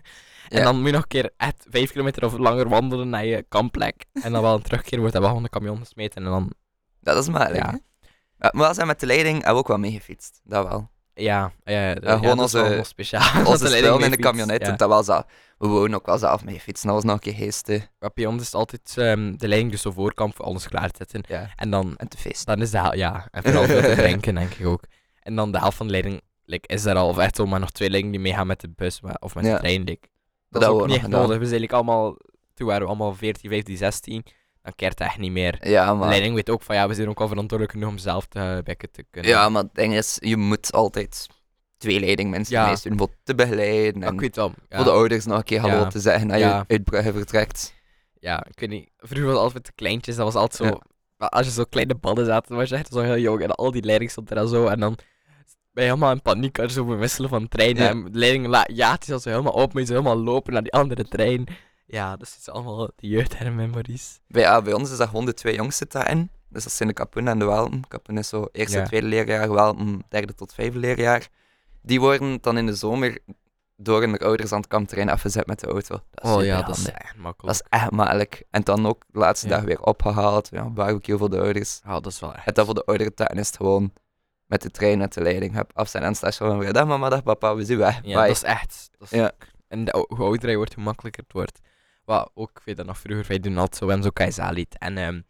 [0.49, 0.65] En Ja.
[0.65, 4.05] dan moet je nog een keer echt vijf kilometer of langer wandelen naar je kampplek.
[4.13, 6.25] En dan wel een terugkeer wordt dat wel gewoon de camion gesmeten.
[6.25, 6.53] En dan,
[7.01, 7.65] dat is makkelijk.
[7.65, 8.51] Ja.
[8.53, 10.41] maar als hij met de leiding hebben we ook wel meegefietst.
[10.45, 10.91] Dat wel.
[11.15, 13.33] Ja, ja, ja, gewoon dat is onze- wel speciaal.
[13.43, 14.67] dat Onze spullen in de camionet.
[14.67, 14.73] Ja.
[14.73, 15.25] Dat was al,
[15.59, 16.87] we wouden ook wel zelf mee fietsen.
[16.87, 17.83] Dat was nog een.
[17.99, 20.91] Maar bij ons is het altijd ehm, de leiding dus zo voorkant voor alles klaar
[20.91, 21.23] te zetten.
[21.29, 21.51] Ja.
[21.57, 22.47] En dan, En te feesten.
[22.47, 24.83] dan is helft, ja, en vooral voor te drinken denk ik ook.
[25.23, 27.61] En dan de helft van de leiding like, is er al, of echt zo maar
[27.61, 29.59] nog twee leidingen die meegaan met de bus maar- of met de Ja.
[29.59, 29.83] trein.
[29.85, 30.09] Like.
[30.49, 31.39] Dat Dat is ook niet nodig.
[31.39, 32.17] We zijn like, allemaal,
[32.55, 34.25] toen waren we allemaal 14, 15, 16.
[34.63, 35.69] Dan keert het echt niet meer.
[35.69, 36.09] Ja, De maar...
[36.09, 38.91] leiding weet ook van ja, we zijn ook al verantwoordelijk genoeg om zelf te bekken
[38.91, 39.31] te kunnen.
[39.31, 41.27] Ja, maar het ding is, je moet altijd
[41.79, 42.67] twee leidingmensen Ja.
[42.69, 43.99] meesten voor te begeleiden.
[43.99, 44.53] Maar En ik weet wel.
[44.69, 45.87] Ja, voor de ouders nog een keer hallo Ja.
[45.89, 46.57] te zeggen dat Ja.
[46.59, 47.75] je uit Brugge vertrekt.
[48.21, 48.91] ja, ik weet niet.
[48.99, 50.77] Vroeger was het altijd de kleintjes, dat was altijd zo.
[50.77, 50.81] Ja.
[51.17, 53.43] maar Als je zo kleine ballen zaten, dan was je echt zo heel jong.
[53.43, 54.67] En al die leiding stond er dan zo.
[54.67, 54.99] En dan
[55.73, 57.77] ben je helemaal in paniek als je zo wisselen van trein.
[57.77, 57.89] Ja.
[57.89, 60.63] En de leiding la- jaagt je zo helemaal op, moet je zo helemaal lopen naar
[60.63, 61.45] die andere trein.
[61.93, 64.21] Ja, dat is allemaal die jeugdhermemories.
[64.29, 66.31] Bij, ja, bij ons is dat gewoon de twee jongsten daarin.
[66.49, 67.89] Dus dat zijn de Kapoen en de Welten.
[67.89, 68.85] Kapoen is zo eerste, Ja.
[68.85, 71.29] tweede leerjaar, Welten derde tot vijfde leerjaar.
[71.83, 73.19] Die worden dan in de zomer
[73.77, 76.01] door hun ouders aan het kampterrein afgezet met de auto.
[76.11, 77.57] Dat is Oh ja, dat is echt Dat makkelijk.
[77.61, 78.43] is echt makkelijk.
[78.51, 79.55] En dan ook de laatste Ja.
[79.57, 80.49] dag weer opgehaald.
[80.51, 81.81] Ja, barbecue voor de ouders.
[81.85, 82.47] Ja, dat is wel echt.
[82.47, 83.93] En dan voor de oudere tuin is het gewoon
[84.47, 85.55] met de trein met de leiding.
[85.55, 86.59] Hup, af zijn en station.
[86.59, 87.95] Weer, dag mama, dag papa, we zijn weg.
[87.95, 88.27] Ja, Bye.
[88.27, 88.89] dat is echt.
[88.99, 89.31] Dat is Ja.
[89.69, 91.61] En de, hoe ouder je wordt, hoe makkelijker het wordt.
[92.05, 94.79] Wat ook, ik weet dat nog vroeger, wij doen altijd zo, we hebben zo'n KSA-lied.
[94.79, 95.21] En ehm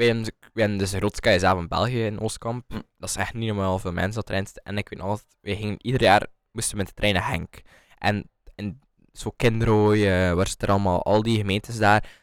[0.00, 2.64] wij, hebben, wij hebben dus de grootste KSA van België in Oostkamp.
[2.68, 2.80] Hm.
[2.98, 4.62] Dat is echt niet normaal veel mensen dat erin zitten.
[4.62, 7.60] En ik weet altijd, wij gingen ieder jaar, moesten met de trein naar Henk.
[7.98, 8.80] En, en
[9.12, 12.18] zo Kinderooi, eh, waar zitten er allemaal, al die gemeentes daar.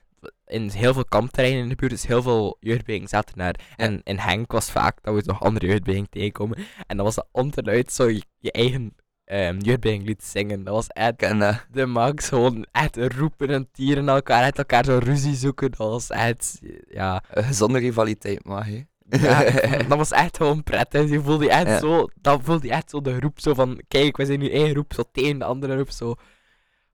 [0.45, 3.55] In heel veel kampterreinen in de buurt, dus heel veel jeugdbewegingen zaten daar.
[3.76, 6.58] En in Henk was vaak dat we nog andere jeugdbewegingen tegenkomen.
[6.88, 8.95] En dan was dat onderuit zo je, je eigen
[9.32, 10.63] um, jeugdbeweging liet zingen.
[10.63, 11.65] Dat was echt Ik dat.
[11.71, 15.69] de max, gewoon echt roepen en tieren elkaar, uit elkaar zo ruzie zoeken.
[15.71, 16.59] Dat was echt,
[16.89, 17.23] ja.
[17.32, 18.84] Een gezonde rivaliteit, maar hè.
[19.09, 21.09] ja ik dat was echt gewoon prettig.
[21.09, 21.80] Je voelde je echt Ja.
[21.80, 24.73] zo, dat voelde je echt zo de roep zo van, kijk, we zijn nu één
[24.73, 26.15] roep, zo tegen de andere roep, zo.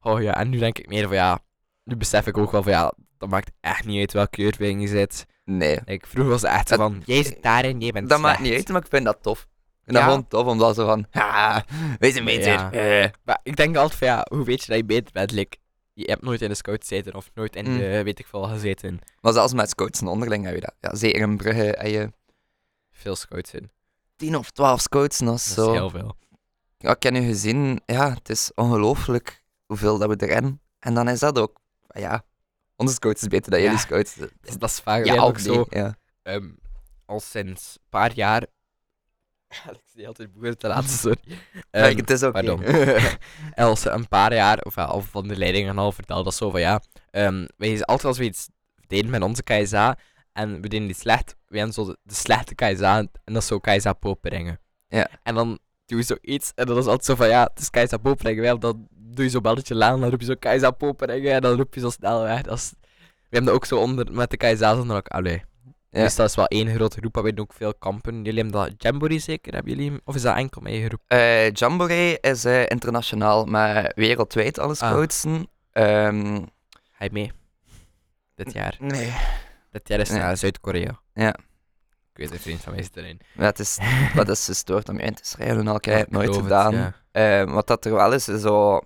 [0.01, 1.39] Oh ja, en nu denk ik meer van, ja,
[1.83, 4.87] nu besef ik ook wel van, ja, dat maakt echt niet uit welke jeugdbeweging je
[4.87, 5.25] zit.
[5.45, 5.79] Nee.
[5.85, 8.53] Like, vroeger was het echt Dat- van, jij zit daarin, jij bent Dat maakt niet
[8.53, 9.47] uit, maar ik vind dat tof.
[9.85, 10.11] Ik vind dat Ja.
[10.13, 11.65] gewoon tof, omdat zo van, ha,
[11.99, 12.51] wij zijn beter.
[12.51, 12.71] Ja.
[12.71, 13.09] Eh.
[13.23, 15.31] Maar ik denk altijd van, ja, hoe weet je dat je beter bent?
[15.31, 15.57] Like,
[15.93, 17.77] je hebt nooit in de scout gezeten of nooit in Mm.
[17.77, 18.99] de, weet ik veel, gezeten.
[19.21, 20.73] Maar zelfs met scouts en onderling heb je dat.
[20.79, 22.11] Ja, zeker in Brugge heb je
[22.91, 23.71] Veel scouts in.
[24.15, 25.71] 10 of 12 scouts Dat zo.
[25.71, 26.15] is heel veel.
[26.77, 30.61] Ja, ik heb nu gezien, ja, het is ongelooflijk hoeveel dat we erin.
[30.79, 32.23] En dan is dat ook, ja,
[32.75, 33.65] onze scouts is beter dan Ja.
[33.65, 34.13] jullie scouts.
[34.41, 35.65] Dus dat is vaak Ja, ook zo.
[35.69, 35.95] ja.
[36.23, 36.49] ehm,
[37.05, 38.45] al sinds een paar jaar.
[39.71, 41.19] ik zie altijd boeren te laten, sorry.
[41.71, 42.63] Ehm, het is ook pardon.
[43.55, 46.33] als ze een paar jaar, of, ja, of van de leiding en al vertelde dat
[46.33, 46.81] zo van ja.
[47.11, 48.49] ehm wij altijd als we iets
[48.87, 49.97] deden met onze KSA
[50.33, 53.47] en we deden iets slecht, we hebben zo de, de slechte KSA en dat is
[53.47, 54.59] zo KSA Poperingen.
[54.87, 55.07] Ja.
[55.23, 57.97] En dan doe je zoiets en dan is altijd zo van ja, het is KSA
[57.97, 58.43] Poperingen.
[58.43, 61.57] Wel, dan doe je zo'n belletje laan, dan roep je zo KSA Poperingen en dan
[61.57, 62.41] roep je zo snel weg.
[62.41, 65.19] Dat is, we hebben dat ook zo onder met de KSA's onder elkaar.
[65.19, 65.43] Allee.
[65.93, 66.03] Ja.
[66.03, 68.15] Dus dat is wel één grote groep, maar we doen ook veel kampen.
[68.23, 69.89] Jullie hebben dat Jamboree zeker, hebben jullie?
[69.89, 69.99] hem?
[70.03, 71.01] Of is dat enkel je groep?
[71.07, 74.75] Eh, Jamboree is eh, internationaal, maar wereldwijd alle Ah.
[74.75, 75.47] scoutsen.
[75.71, 76.41] Ehm,
[76.91, 77.31] Hij mee?
[78.35, 78.75] Dit jaar.
[78.79, 79.13] nee.
[79.71, 80.19] Dit jaar is Nee.
[80.19, 80.99] naar Zuid-Korea.
[81.13, 81.35] Ja.
[82.13, 83.19] Ik weet een vriend van mij zit erin.
[83.37, 83.77] Het is,
[84.15, 85.77] dat is gestoord om je in te schrijven en al.
[85.81, 86.73] Ja, het nooit gedaan.
[86.75, 86.93] ja.
[87.11, 88.81] Eh, wat dat er wel is, is zo...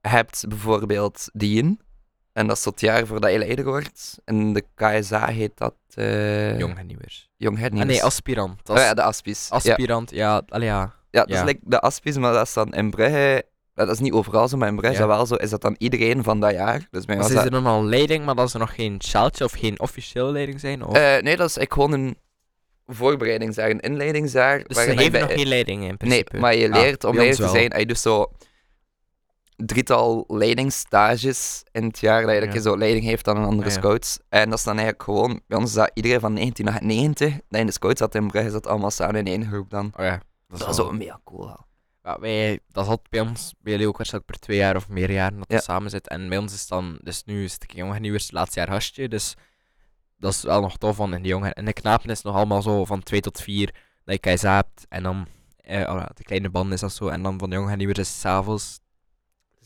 [0.00, 1.80] Je hebt bijvoorbeeld Dien.
[2.32, 4.18] En dat is tot het jaar voordat je leider wordt.
[4.24, 5.74] En de KSA heet dat...
[5.94, 7.30] eh Jong en nieuwers.
[7.36, 7.86] Jong Ah Hernieuws.
[7.86, 8.68] nee, aspirant.
[8.70, 9.48] Oh is ja, de Aspies.
[9.48, 10.42] ja, aspirant, ja.
[10.48, 10.94] allee, ja.
[11.10, 11.40] ja, dat ja.
[11.40, 13.44] is like de Aspies, maar dat is dan in Brugge...
[13.74, 15.00] Dat is niet overal zo, maar in Brugge Ja.
[15.02, 15.34] is dat wel zo.
[15.34, 16.86] Is dat dan iedereen van dat jaar?
[16.90, 19.52] Dus bij is dat- er dan al leiding, maar dat ze nog geen sjaaltje of
[19.52, 20.84] geen officiële leiding zijn?
[20.84, 20.96] Of?
[20.96, 22.16] Eh, nee, dat is ik gewoon een
[22.86, 24.62] voorbereidingsjaar, een inleidingsjaar.
[24.66, 26.38] dus ze geven nog geen leiding in Nee, principe.
[26.38, 27.70] maar je Ah, leert om leider te zijn.
[27.70, 28.30] En je doet zo
[29.66, 33.68] drietal leidingsstages in het jaar dat je, dat je zo leiding heeft aan een andere
[33.68, 34.18] Ah, scouts.
[34.28, 37.32] En dat is dan eigenlijk gewoon, bij ons is dat iedereen van 19 naar 90,
[37.48, 39.92] dat in de scouts zat in Brugge, zat allemaal samen in één groep dan.
[39.96, 40.20] Oh ja.
[40.48, 41.46] Dat is is wel- ook mega cool.
[41.46, 41.66] wel.
[42.02, 45.10] Ja, wij, dat had bij ons, bij jullie ook waarschijnlijk per twee jaar of meer
[45.10, 46.12] jaar dat we samen zitten.
[46.12, 49.08] En bij ons is dan, dus nu is het jonge nieuwers, het laatste jaar hastje.
[49.08, 49.34] Dus
[50.16, 51.52] dat is wel nog tof van in de jongen.
[51.52, 54.86] En de knapen is nog allemaal zo van twee tot vier dat je hebt.
[54.88, 57.08] En dan, eh, oh de kleine band is dat zo.
[57.08, 58.80] En dan van de jonge nieuwers is het s'avonds,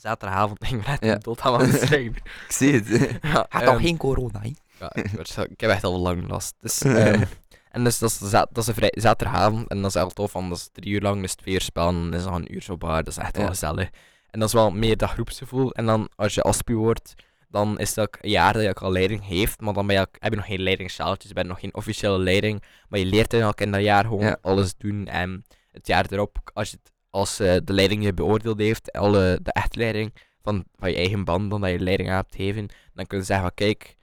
[0.00, 1.14] zaterdagavond, ik, net Ja.
[1.14, 2.16] dood aan mijn schrijven.
[2.16, 3.18] Ik zie het.
[3.22, 4.50] Ja, Gaat ehm, geen corona, hè?
[4.80, 6.54] ja, ik, word zo- ik heb echt al lang last.
[6.60, 7.22] Dus, ehm,
[7.70, 10.48] en dus dat is, dat is een vrij, zaterdagavond en dat is echt tof, want
[10.48, 12.62] dat is drie uur lang, dus twee uur spelen, en dan is nog een uur
[12.62, 13.88] zo bar, dat is echt wel gezellig.
[14.30, 15.72] En dat is wel meer dat groepsgevoel.
[15.72, 17.14] En dan als je aspie wordt,
[17.48, 19.96] dan is het ook een jaar dat je ook al leiding heeft, maar dan ben
[19.96, 23.04] je ook, heb je nog geen leidingszaaltjes, je bent nog geen officiële leiding, maar je
[23.06, 24.38] leert eigenlijk in dat jaar gewoon Ja.
[24.42, 28.58] alles doen en het jaar erop, als, je het, als eh, de leiding je beoordeeld
[28.58, 32.14] heeft, alle, de echte leiding van, van je eigen band, dan dat je leiding aan
[32.16, 33.96] hebt gegeven, dan kun je zeggen van kijk,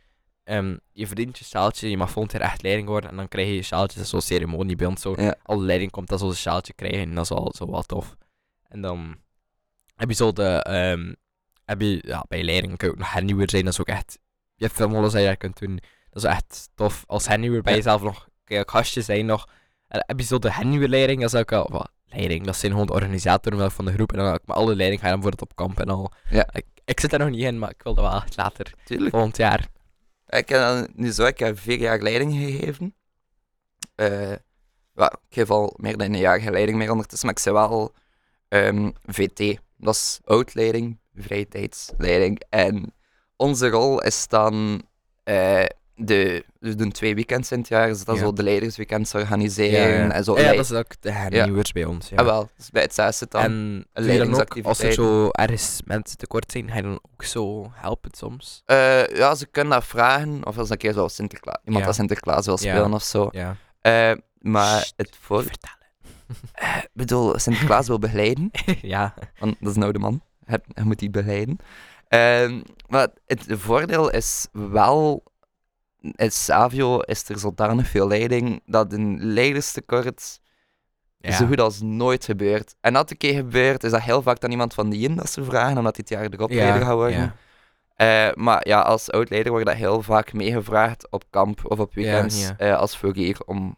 [0.43, 3.47] ehm, je verdient je zaaltje, je mag volgend jaar echt leiding worden en dan krijg
[3.47, 5.35] je je zaaltje, dat is zo'n ceremonie bij ons zo, Ja.
[5.43, 8.15] alle leiding komt dat zo'n zaaltje krijgen en dat is al zo wat tof.
[8.67, 9.15] En dan
[9.95, 11.13] heb je zo de, ehm,
[11.65, 14.19] heb je, ja, bij leiding kun je ook nog hernieuwer zijn, dat is ook echt,
[14.55, 17.03] je hebt veel molens dat je daar kunt doen, dat is echt tof.
[17.07, 17.83] Als hernieuwer ben je Ja.
[17.83, 19.47] zelf nog, kun je ook zijn nog,
[19.87, 22.87] en heb je zo de hernieuwerleiding, dat is ook al, wat, leiding, dat zijn gewoon
[22.87, 25.51] de organisatoren van de groep, en dan ook met alle leiding ga je dan bijvoorbeeld
[25.51, 26.11] op kamp en al.
[26.29, 26.47] Ja.
[26.53, 29.11] Ik, ik zit er nog niet in, maar ik wil dat wel later, Tuurlijk.
[29.11, 29.67] volgend jaar.
[30.27, 32.95] Ik heb nu zo, ik heb vier jaar leiding gegeven.
[33.95, 34.35] Eh,
[34.93, 37.93] ja, ik geef al meer dan een jaar leiding meer ondertussen, maar ik zei wel
[38.47, 39.59] ehm, VT.
[39.77, 42.41] Dat is oud-leiding, vrije tijdsleiding.
[42.49, 42.93] En
[43.35, 44.81] onze rol is dan
[45.23, 48.21] eh, de, we doen twee weekends in het jaar, dus dat Ja.
[48.21, 50.35] zo de leidersweekends organiseren en zo.
[50.37, 52.09] Ja, leid- dat is ook de hernieuwers bij ons.
[52.09, 52.15] Ja.
[52.17, 53.41] Ah, wel, dus bij het zesde dan.
[53.43, 53.85] En
[54.63, 58.61] als er zo ergens mensen tekort zijn, ga je dan ook zo helpen soms?
[58.65, 61.85] Eh, ja, ze kunnen dat vragen, of als een keer zo Sinterklaas, iemand Ja.
[61.85, 62.71] dat Sinterklaas wil Ja.
[62.73, 63.29] spelen of zo.
[63.31, 63.55] Ja.
[63.81, 65.43] Eh, maar Sst, het voor...
[65.43, 65.81] Vertellen.
[66.83, 69.13] Ik bedoel, Sinterklaas wil begeleiden, ja.
[69.39, 70.21] want dat is nou de man.
[70.45, 71.57] Hij, hij moet die begeleiden.
[72.07, 75.23] Ehm, maar het voordeel is wel,
[76.15, 80.39] in Savio is er zodanig veel leiding, dat een leiderstekort
[81.17, 81.31] ja.
[81.31, 82.75] zo goed als nooit gebeurt.
[82.81, 85.29] En dat een keer gebeurt, is dat heel vaak dan iemand van die in dat
[85.29, 87.17] ze vragen, omdat hij het jaar erop leider gaat worden.
[87.17, 87.35] Ja.
[87.95, 92.41] Eh, maar ja, als oud-leider wordt dat heel vaak meegevraagd op kamp of op weekends
[92.41, 92.57] ja.
[92.57, 93.77] eh, als furier om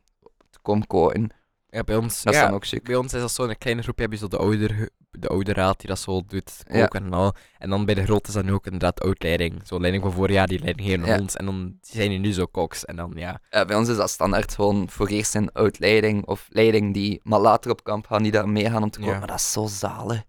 [0.49, 1.29] te komen koken.
[1.75, 2.83] Ja, bij ons, Dat is ja, dan ook chic.
[2.83, 5.87] bij ons is dat zo'n kleine groepje, heb je zo de ouder, de ouderraad die
[5.87, 7.33] dat zo doet, koken en al.
[7.57, 9.61] En dan bij de grote is dan ook inderdaad oud-leiding.
[9.63, 11.19] Zo'n leiding van vorig jaar, die leiding aan Ja.
[11.19, 11.35] ons.
[11.35, 12.85] En dan zijn die nu zo koks.
[12.85, 13.39] En dan, ja.
[13.49, 17.71] Bij ons is dat standaard gewoon voor eerst een oud-leiding of leiding die maar later
[17.71, 19.17] op kamp gaan, die daar meegaan om te komen.
[19.17, 20.23] Maar dat is zo zalig.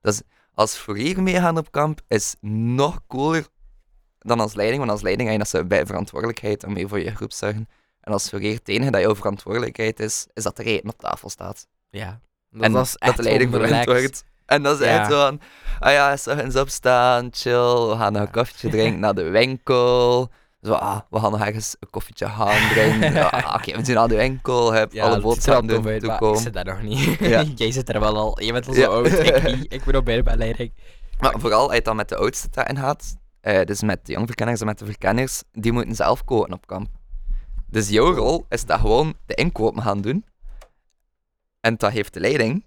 [0.00, 0.22] Dat is,
[0.54, 3.46] als fourier meegaan op kamp is nog cooler
[4.18, 7.00] dan als leiding, want als leiding heb je dat ze bij verantwoordelijkheid en mee voor
[7.00, 7.68] je groep zorgen.
[8.00, 11.28] En als fourier het enige dat jouw verantwoordelijkheid is, is dat er eten op tafel
[11.30, 11.66] staat.
[11.90, 12.20] ja.
[12.50, 14.24] Dat, en dat is dat de leiding gewoon verwend wordt.
[14.46, 14.86] En dan is Ja.
[14.98, 15.40] het zo van,
[15.78, 16.10] ah ja,
[16.42, 20.30] eens opstaan, chill, we gaan nog een koffietje drinken naar de winkel.
[20.62, 23.12] Zo, ah, we gaan nog ergens een koffietje gaan drinken.
[23.20, 26.64] Ja, Oké, we zien naar de winkel, heb Ja, alle boodschappen doen, Ik zit daar
[26.64, 27.18] nog niet.
[27.18, 27.42] Ja.
[27.56, 28.42] Jij zit er wel al.
[28.42, 29.06] Je bent al zo oud.
[29.06, 29.72] Ik niet.
[29.72, 30.72] Ik ben nog bij de leiding.
[31.20, 34.60] Maar vooral als je dan met de oudste daarin gaat, eh, dus met de jongverkenners
[34.60, 36.88] en met de verkenners, die moeten zelf koken op kamp.
[37.70, 40.24] Dus jouw rol is dat gewoon de inkopen gaan doen.
[41.60, 42.64] En dat heeft de leiding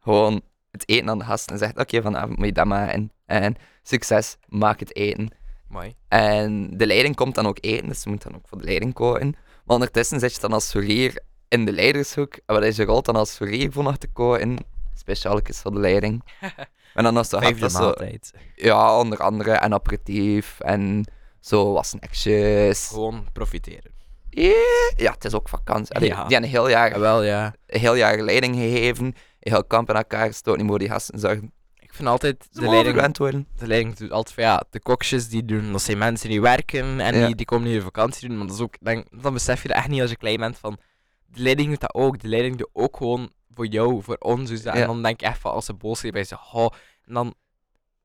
[0.00, 3.12] gewoon het eten aan de gasten en zegt, oké, vanavond moet je dat maken.
[3.26, 5.28] En succes, maak het eten.
[5.68, 5.94] Mooi.
[6.08, 8.94] En de leiding komt dan ook eten, dus ze moet dan ook voor de leiding
[8.94, 9.30] koken.
[9.64, 12.34] Maar ondertussen zit je dan als fourier in de leidershoek.
[12.46, 14.56] En wat is je rol dan als fourier voor nog te koken?
[14.94, 16.22] Speciaaltjes voor de leiding.
[16.94, 18.32] En dan als gaat dat zo, maaltijd.
[18.54, 21.04] ja, onder andere en aperitief en
[21.40, 22.86] zo wat snacksjes.
[22.86, 23.93] Gewoon profiteren.
[24.36, 24.52] Ja,
[24.96, 25.94] ja, het is ook vakantie.
[25.94, 26.14] Allee, Ja.
[26.14, 27.54] Die hebben een heel jaar, Jawel, ja.
[27.66, 31.52] een heel jaar leiding gegeven, heel kamp in elkaar gestoken, die moeten die gasten zorgen.
[31.74, 33.46] Ik vind altijd, de leiding, worden.
[33.56, 37.00] de leiding doet altijd van ja, de koksjes die doen, dat zijn mensen die werken
[37.00, 37.26] en Ja.
[37.26, 38.38] die, die komen hier vakantie doen.
[38.38, 40.58] Maar dat is ook, dan, dan besef je dat echt niet als je klein bent
[40.58, 40.78] van,
[41.26, 42.20] de leiding doet dat ook.
[42.20, 44.48] De leiding doet ook gewoon voor jou, voor ons.
[44.50, 44.80] Dus dat, Ja.
[44.80, 46.68] En dan denk ik echt van, als ze boos zijn bij ze, oh,
[47.06, 47.34] en dan,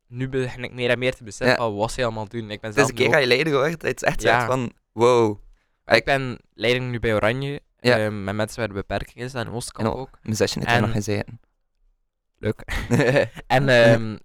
[0.07, 1.71] nu begin ik meer en meer te beseffen Ja.
[1.71, 2.51] wat ze allemaal doen.
[2.51, 4.45] Ik ben Het is zelf een keer ook- je leider wordt, het is echt Ja.
[4.45, 5.37] van, wow.
[5.95, 7.97] Ik ben leiding nu bij Oranje, Ja.
[7.97, 10.19] ehm, met mensen waar een beperking is, en Oostkamp En ook- ook.
[10.21, 11.39] Mijn zesje heeft er En- nog gezeten.
[12.37, 12.61] Leuk.
[13.47, 14.17] En ehm,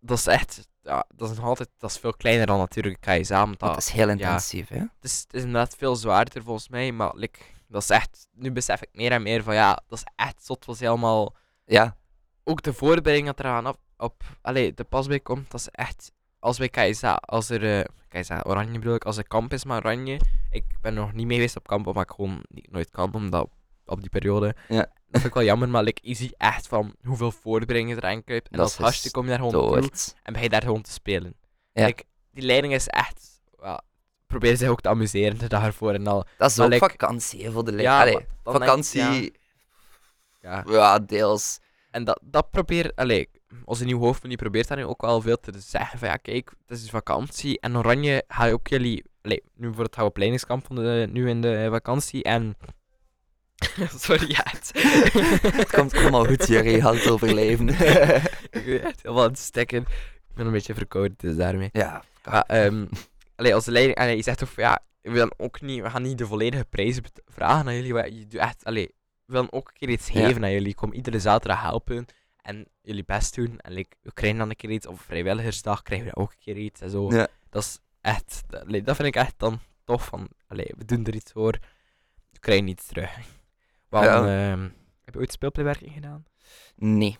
[0.00, 3.46] dat is echt, ja, dat is nog altijd, dat is veel kleiner dan natuurlijk KSA.
[3.56, 4.78] Dat is heel intensief, hè?
[4.78, 8.52] Het is, het is inderdaad veel zwaarder volgens mij, maar like, dat is echt, nu
[8.52, 11.96] besef ik meer en meer van ja, dat is echt zot was helemaal, Ja,
[12.44, 16.12] ook de voorbereiding dat eraan op, op allee, de pas bij komt, dat is echt,
[16.40, 19.76] als bij KSA, als er, eh KSA Oranje bedoel ik, als er kamp is met
[19.76, 20.20] Oranje,
[20.50, 23.42] ik ben nog niet mee geweest op kamp, omdat ik gewoon niet, nooit kan, omdat
[23.42, 23.52] op,
[23.86, 24.76] op die periode, Ja.
[24.76, 28.24] dat vind ik wel jammer, maar like, je ziet echt van hoeveel voorbereidingen er aan
[28.24, 30.14] kruipt, en Dat als gastje kom je daar gewoon dood.
[30.22, 31.34] en ben je daar gewoon te spelen.
[31.72, 31.84] Ja.
[31.86, 33.80] Like, die leiding is echt, ja,
[34.26, 36.24] probeer zich ook te amuseren de dag ervoor en al.
[36.38, 38.16] Dat is Maar ook like- vakantie hè, voor de Ja, leiding.
[38.16, 39.32] Allee, maar ik, vakantie,
[40.40, 40.62] Ja.
[40.66, 40.98] ja.
[40.98, 41.58] deels.
[41.90, 43.28] En dat, dat probeer, allee,
[43.64, 46.52] onze nieuwe hoofdman die probeert daar nu ook wel veel te zeggen van ja kijk,
[46.66, 50.10] het is vakantie en Oranje ga je ook jullie, allee, nu voor het gaan we
[50.10, 52.56] op leidingskamp van de, nu in de vakantie en
[53.98, 54.70] sorry ja, het,
[55.56, 56.70] Het komt allemaal goed, Jerry.
[56.74, 57.68] Je gaat het overleven.
[58.58, 59.80] ik echt helemaal aan het stekken.
[60.28, 61.68] Ik ben een beetje verkouden, dus daarmee.
[61.72, 62.86] ja, Ja, ehm,
[63.36, 65.90] allee, als de leiding, allee, je zegt toch van ja, we willen ook niet, we
[65.90, 68.86] gaan niet de volledige prijzen bet- vragen aan jullie, maar je doet echt, allee,
[69.24, 70.26] we willen ook een keer iets Ja.
[70.26, 70.74] geven aan jullie.
[70.74, 72.06] Kom iedere zaterdag helpen
[72.48, 73.58] en jullie best doen.
[73.58, 76.56] En like, we krijgen dan een keer iets, op vrijwilligersdag krijgen we ook een keer
[76.56, 77.10] iets en zo.
[77.12, 77.28] Ja.
[77.50, 81.06] Dat is echt, dat, allee, dat vind ik echt dan tof van, allee, we doen
[81.06, 81.58] er iets voor,
[82.30, 83.18] we krijgen iets terug.
[83.88, 84.50] Want, Ja.
[84.50, 84.62] ehm,
[85.04, 86.24] heb je ooit speelplaywerking gedaan?
[86.76, 87.18] Nee.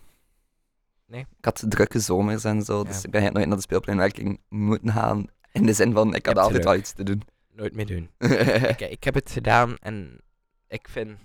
[1.05, 1.21] Nee?
[1.37, 3.03] Ik had drukke zomers en zo, dus Ja.
[3.03, 5.25] ik ben nooit naar de speelpleinwerking moeten gaan.
[5.51, 7.21] In de zin van, ik had altijd wel iets te doen.
[7.51, 8.09] Nooit meer doen.
[8.73, 10.21] ik, ik heb het gedaan en
[10.67, 11.17] ik vind.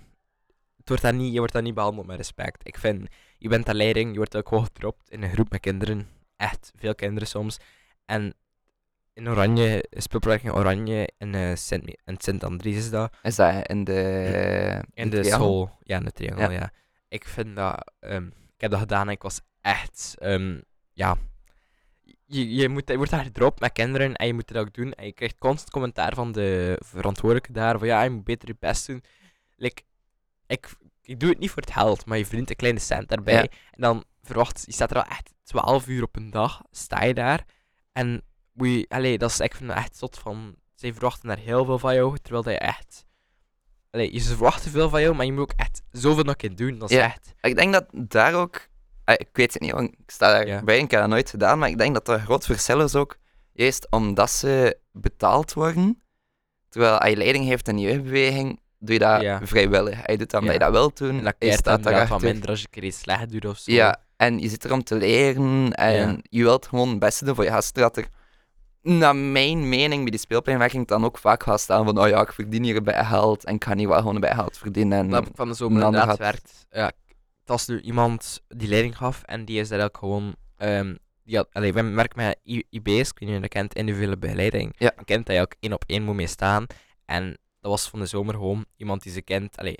[0.84, 2.66] Het wordt daar niet, je wordt daar niet behandeld met respect.
[2.66, 3.08] Ik vind,
[3.38, 6.08] je bent de leiding, je wordt ook gewoon gedropt in een groep met kinderen.
[6.36, 7.58] Echt veel kinderen soms.
[8.04, 8.34] En
[9.12, 13.16] in Oranje, speelproject in Oranje, in, eh Sint, in Sint-Andries is dat.
[13.22, 14.84] Is dat in de...
[14.94, 16.58] In de school, ja, in de triangel, Ja.
[16.58, 16.70] ja.
[17.08, 20.60] Ik vind dat, ehm, ik heb dat gedaan en ik was echt, ehm,
[20.92, 21.16] ja.
[22.24, 24.92] Je, je, moet, je wordt daar gedropt met kinderen en je moet het ook doen.
[24.92, 28.56] En je krijgt constant commentaar van de verantwoordelijke daar, van ja, je moet beter je
[28.58, 29.02] best doen.
[29.56, 29.82] Like,
[30.46, 30.68] ik,
[31.02, 33.34] ik doe het niet voor het geld, maar je verdient een kleine cent daarbij.
[33.34, 33.40] Ja.
[33.70, 37.14] En dan verwacht, je staat er al echt 12 uur op een dag, sta je
[37.14, 37.44] daar.
[37.92, 38.22] En
[38.52, 41.78] moet je, allee, dat is, ik vind echt zot van, zij verwachten daar heel veel
[41.78, 43.04] van jou, terwijl dat je echt
[43.90, 46.54] Allee, je- ze verwachten veel van jou, maar je moet ook echt zoveel nog in
[46.54, 46.78] doen.
[46.78, 47.04] Dat is Ja.
[47.04, 47.34] echt.
[47.40, 48.68] Ik denk dat daar ook...
[49.04, 50.82] eh, Ik weet het niet, want ik sta daarbij, Ja.
[50.82, 53.16] ik heb dat nooit gedaan, maar ik denk dat er groot verschil is ook,
[53.52, 56.02] juist omdat ze betaald worden,
[56.68, 59.40] terwijl als je leiding heeft in je jeugdbeweging, doe je dat Ja.
[59.42, 60.06] vrijwillig.
[60.06, 60.66] Je doet dat omdat Ja.
[60.66, 62.20] je dat wil doen, En dat je staat daarachter.
[62.20, 63.72] minder als je een keer iets slecht doet of zo.
[63.72, 66.16] Ja, en je zit er om te leren en Ja.
[66.22, 67.82] je wilt gewoon het beste doen voor je gasten.
[67.82, 68.06] Dat er,
[68.82, 72.32] naar mijn mening, bij die speelpleinwerking dan ook vaak gaat staan van oh ja, ik
[72.32, 74.98] verdien hier een bijgeld en ik ga niet wel gewoon een bijgeld verdienen.
[74.98, 76.66] En, Dat van de zomer inderdaad had- werkt.
[76.70, 76.92] Ja, het
[77.44, 80.34] was nu iemand die leiding gaf en die is daar ook gewoon.
[80.56, 82.38] ehm die had, allee, wij werken met
[82.70, 84.74] IB's, ik weet niet of je dat kent, individuele begeleiding.
[84.78, 84.92] Ja.
[84.96, 86.66] Een kind dat je ook één op één moet mee staan.
[87.04, 89.56] En dat was van de zomer gewoon iemand die ze kent.
[89.56, 89.76] Allee,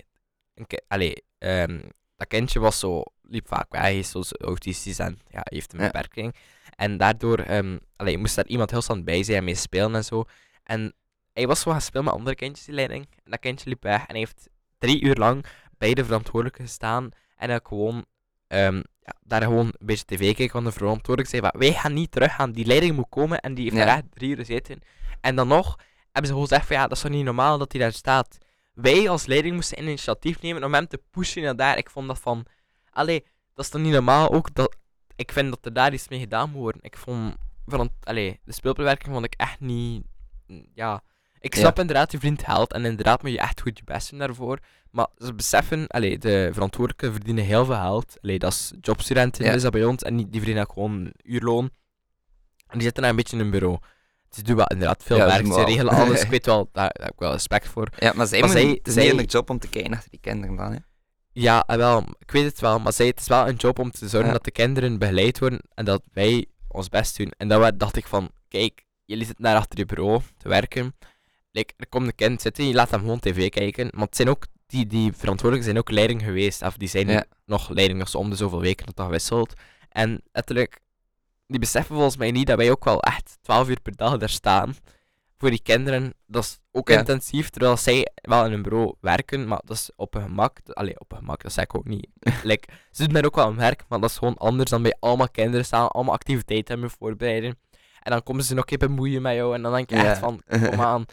[0.55, 1.81] een ki- allee ehm,
[2.17, 5.79] dat kindje was zo, liep vaak weg, hij is zo autistisch en ja, heeft een
[5.79, 6.35] beperking.
[6.77, 10.05] En daardoor ehm, allee, moest daar iemand heel stand bij zijn en mee spelen en
[10.05, 10.25] zo.
[10.63, 10.95] En
[11.33, 13.07] hij was zo gaan spelen met andere kindjes, die leiding.
[13.25, 15.45] En dat kindje liep weg en hij heeft drie uur lang
[15.79, 17.09] bij de verantwoordelijke gestaan.
[17.37, 18.05] En ook gewoon,
[18.47, 20.53] ehm, ja, daar gewoon een beetje tv kijken.
[20.53, 22.53] Want de verantwoordelijke zei van, wij gaan niet teruggaan.
[22.53, 23.41] Die leiding moet komen.
[23.41, 24.79] En die heeft daar echt drie uur gezeten.
[25.21, 25.77] En dan nog
[26.15, 28.39] hebben ze gewoon gezegd van, ja, dat is toch niet normaal dat hij daar staat.
[28.75, 31.79] Wij als leiding moesten initiatief nemen om hem te pushen naar daar.
[31.79, 32.47] Ik vond dat van,
[32.91, 34.77] allee, dat is toch niet normaal ook dat...
[35.17, 36.83] Ik vind dat er daar iets mee gedaan moet worden.
[36.83, 37.35] Ik vond,
[37.67, 40.05] van, allee, de speelbewerking vond ik echt niet,
[40.75, 41.03] ja...
[41.41, 41.61] Ik Ja.
[41.61, 44.59] snap inderdaad, je vriend helpt en inderdaad moet je echt goed je best doen daarvoor.
[44.91, 48.17] Maar ze beseffen, allee, de verantwoordelijken verdienen heel veel geld.
[48.23, 49.53] Allee, dat is jobstudenten, Ja.
[49.53, 50.03] is dat bij ons.
[50.03, 51.65] En die, die verdienen gewoon uurloon.
[52.67, 53.79] En die zitten daar een beetje in een bureau.
[54.35, 55.65] Ze doen wel inderdaad veel Ja, werk, ze wel.
[55.65, 56.23] regelen alles.
[56.23, 57.89] Ik weet wel, daar, daar heb ik wel respect voor.
[57.99, 58.57] ja, maar zij Maar het
[58.89, 60.73] is zij- niet hun job om te kijken naar die kinderen dan.
[60.73, 60.79] Hè.
[61.33, 63.91] Ja, eh, wel, ik weet het wel, maar zij, het is wel een job om
[63.91, 64.33] te zorgen Ja.
[64.35, 67.33] dat de kinderen begeleid worden en dat wij ons best doen.
[67.37, 70.95] En wa- dacht ik van, kijk, jullie zitten daar achter je bureau te werken.
[71.51, 73.89] Like, er komt een kind zitten, je laat hem gewoon tv kijken.
[73.93, 76.63] Maar het zijn ook, die, die verantwoordelijken zijn ook leiding geweest.
[76.63, 77.25] Of die zijn Ja.
[77.47, 79.53] nog leiding om de zoveel weken dat dat wisselt.
[79.89, 80.81] En letterlijk,
[81.47, 84.29] die beseffen volgens mij niet dat wij ook wel echt 12 uur per dag daar
[84.29, 84.75] staan.
[85.37, 86.99] Voor die kinderen, dat is ook Ja.
[86.99, 90.59] intensief, terwijl zij wel in een bureau werken, maar dat is op een gemak.
[90.73, 92.07] Allee, op een gemak, dat zeg ik ook niet.
[92.43, 94.97] like, ze doen daar ook wel een werk, maar dat is gewoon anders dan bij
[95.01, 97.59] allemaal kinderen staan, allemaal activiteiten hebben voorbereiden.
[98.03, 100.11] En dan komen ze nog een keer bemoeien met jou, en dan denk je Ja.
[100.11, 101.05] echt van, kom aan,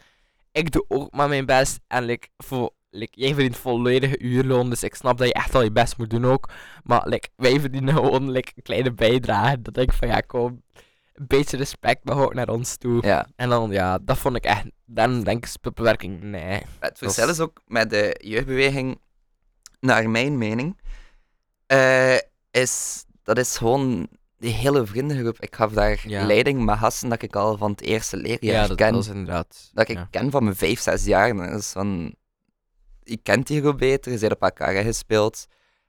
[0.52, 1.80] ik doe ook maar mijn best.
[1.86, 5.62] En like, voor, like, jij verdient volledige uurloon, dus ik snap dat je echt wel
[5.62, 6.48] je best moet doen ook.
[6.84, 9.62] Maar like, wij verdienen gewoon like, een kleine bijdrage.
[9.62, 10.62] Dat denk ik van, ja, kom,
[11.14, 13.06] een beetje respect mag ook naar ons toe.
[13.06, 13.26] Ja.
[13.36, 16.62] En dan, ja, dat vond ik echt, dan denk ik spulbewerking, nee.
[16.80, 19.00] Het verschil is- ook met de jeugdbeweging,
[19.80, 20.80] naar mijn mening,
[21.66, 22.16] eh,
[22.50, 25.36] is dat is gewoon die hele vriendengroep.
[25.40, 26.26] Ik gaf daar Ja.
[26.26, 28.92] leiding met gasten dat ik al van het eerste leerjaar Ja, dat, ken.
[28.92, 29.70] dat is inderdaad.
[29.72, 30.08] dat ik ja.
[30.10, 31.34] ken van mijn vijf, zes jaar.
[31.36, 32.14] Dat is van,
[33.04, 35.46] je kent die groep beter, je bent op elkaar gespeeld.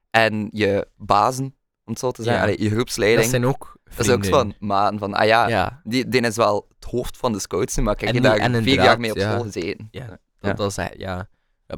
[0.09, 2.47] En je bazen, om het zo te zeggen, Ja.
[2.47, 4.55] allee, je Dat groepsleiding, zijn ook dat is ook vrienden.
[4.59, 7.77] van maan van, ah ja, Ja, Die, die is wel het hoofd van de scouts,
[7.77, 9.31] maar ik heb daar vier jaar mee op ja.
[9.31, 9.87] school gezeten.
[9.91, 10.17] Ja.
[10.39, 11.29] dat, dat is echt, ja.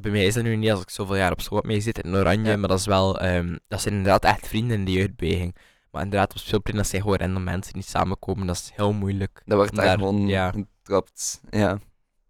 [0.01, 2.15] Bij mij is dat nu niet als ik zoveel jaar op school heb meezitten in
[2.15, 5.55] Oranje, maar dat is wel, ehm, dat zijn inderdaad echt vrienden in die jeugdbeweging.
[5.91, 9.41] Maar inderdaad, op speelplein, dat zijn gewoon random mensen die samenkomen, dat is heel moeilijk.
[9.45, 10.51] Dat wordt daar gewoon ja.
[10.51, 11.41] gedropt.
[11.49, 11.79] Ja.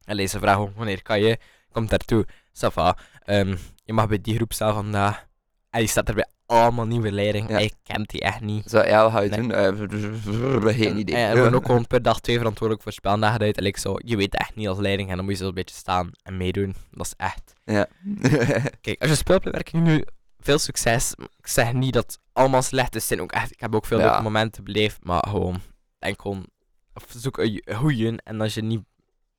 [0.04, 1.38] En ze vragen wanneer kan je?
[1.72, 2.26] Komt daartoe.
[2.64, 2.98] Ça va.
[3.24, 5.26] Ehm, je mag bij die groep staan vandaag.
[5.70, 7.50] En die staat er bij allemaal nieuwe leerlingen.
[7.52, 7.58] Ja.
[7.58, 8.70] Ik kent die echt niet.
[8.70, 9.42] Zo, ja, wat ga je Nee.
[9.42, 10.74] doen?
[10.74, 11.16] Geen idee.
[11.16, 13.58] En we worden ook gewoon per dag twee verantwoordelijk voor speldagen uit.
[13.58, 15.54] En like zo, je weet echt niet als leiding en dan moet je zo een
[15.54, 16.76] beetje staan en meedoen.
[16.92, 17.54] Dat is echt...
[17.66, 17.88] Ja.
[18.82, 20.04] Kijk, als je speelplewerking nu,
[20.40, 21.14] veel succes.
[21.38, 23.08] Ik zeg niet dat het allemaal slecht is.
[23.08, 24.06] Zijn ook echt, ik heb ook veel Ja.
[24.06, 25.62] leuke momenten beleefd, maar gewoon,
[26.00, 26.46] denk gewoon,
[26.94, 28.18] of zoek een goeie.
[28.24, 28.82] En als je niet,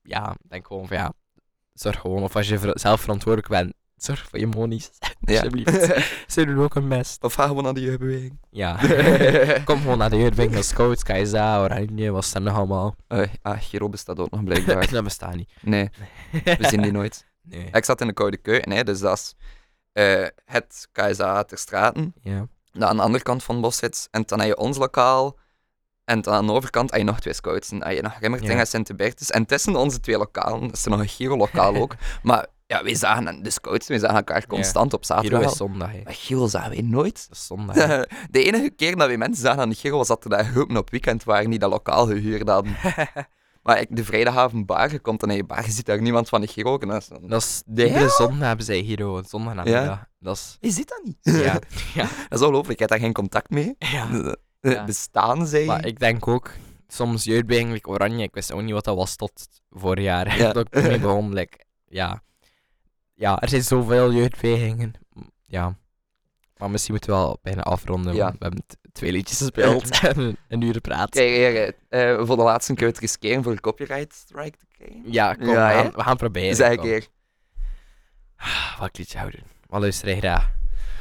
[0.03, 1.13] ja, denk gewoon van ja,
[1.81, 2.23] zorg gewoon.
[2.23, 4.91] Of als je zelf verantwoordelijk bent, zorg voor je monies.
[5.21, 5.35] ja.
[5.35, 6.07] Alsjeblieft.
[6.33, 7.25] Ze doen ook hun best.
[7.25, 8.39] Of gaan we naar de jeugdbeweging?
[8.51, 8.79] Ja.
[9.65, 12.95] Kom gewoon naar de jeugdwinkel, scouts, KSA, Oranje, wat er nog allemaal?
[13.09, 14.91] Eh, ah, Giro bestaat ook nog blijkbaar.
[14.91, 15.53] dat bestaat niet.
[15.61, 15.91] Nee,
[16.31, 17.27] we zien die nooit.
[17.43, 17.69] Nee.
[17.73, 19.35] Ik zat in de Koude Keuken, hè, dus dat is
[19.93, 22.15] eh, het KSA ter Straten.
[22.23, 22.47] Ja.
[22.73, 24.09] Dat aan de andere kant van het bos zit.
[24.11, 25.39] En dan heb je ons lokaal.
[26.07, 27.71] En aan de overkant heb je nog twee scouts.
[27.71, 28.49] En je nog Ja.
[28.59, 29.31] en Sint-Hubertus.
[29.31, 31.95] En tussen onze twee lokalen, dat is er nog een Giro-lokaal ook.
[32.23, 35.51] Maar ja, wij zagen de scouts, wij zagen elkaar constant op Giro zaterdag.
[35.51, 35.91] is zondag.
[36.05, 37.27] Maar Giro zagen wij nooit.
[37.29, 37.77] Dat is zondag.
[38.31, 40.77] De enige keer dat we mensen zagen aan de Giro was dat er daar groepen
[40.77, 42.77] op weekend waren die dat lokaal gehuurd hadden.
[43.63, 46.29] Maar ik, de vrijdagavond bar, je komt dan in je bar, je ziet daar niemand
[46.29, 46.79] van de Giro.
[46.79, 47.93] En dat is dan- Dat is de Ja?
[47.93, 50.05] hele zondag hebben zij Giro, zondag namiddag.
[50.19, 50.57] Dat is...
[50.61, 51.17] Je ziet dat niet.
[51.23, 51.59] Ja.
[51.95, 52.09] ja.
[52.29, 53.75] dat is ongelooflijk, je hebt daar geen contact mee.
[53.79, 54.09] ja.
[54.71, 54.85] Ja.
[54.85, 55.65] Bestaan zij?
[55.65, 56.51] Maar ik denk ook,
[56.89, 60.37] soms jeugdbeweging, like Oranje, ik wist ook niet wat dat was tot vorig jaar.
[60.39, 60.53] Ja.
[60.53, 61.59] dat ik ermee begon, like,
[61.89, 62.23] ja.
[63.15, 64.93] Ja, er zijn zoveel jeugdbewegingen.
[65.47, 65.77] Ja.
[66.57, 68.31] Maar misschien moeten we wel bijna afronden, Ja.
[68.31, 71.11] we hebben twee liedjes gespeeld en een- uur gepraat.
[71.11, 75.03] Kijk, eh, voor de laatste keer het riskeren voor een copyright strike te krijgen.
[75.13, 76.57] Ja, kom, Ja, we, gaan, we gaan proberen.
[76.57, 77.07] Zeg keer.
[78.37, 79.41] Ah, Welk liedje houden?
[79.67, 80.51] Wat luister je graag?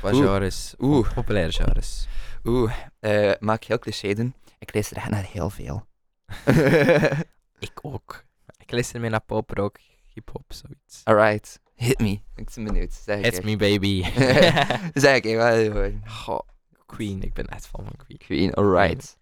[0.01, 0.25] Wat Oeh.
[0.25, 0.73] genres?
[0.79, 1.13] Oeh.
[1.13, 2.07] Populaire genres.
[2.45, 4.33] Oeh, eh, maak heel cliché doen.
[4.59, 5.85] Ik luister echt naar heel veel.
[7.59, 8.23] Ik ook.
[8.57, 9.77] Ik luister meer naar pop, rock,
[10.13, 11.01] hip-hop, zoiets.
[11.03, 12.19] Alright, hit me.
[12.35, 12.93] Ik ben benieuwd.
[12.93, 13.45] Zeg keer.
[13.45, 14.03] me, baby.
[14.93, 15.91] Zeg wel, hoor.
[16.05, 16.39] Goh,
[16.85, 18.17] Queen, ik ben echt fan van Queen.
[18.17, 19.17] Queen, alright.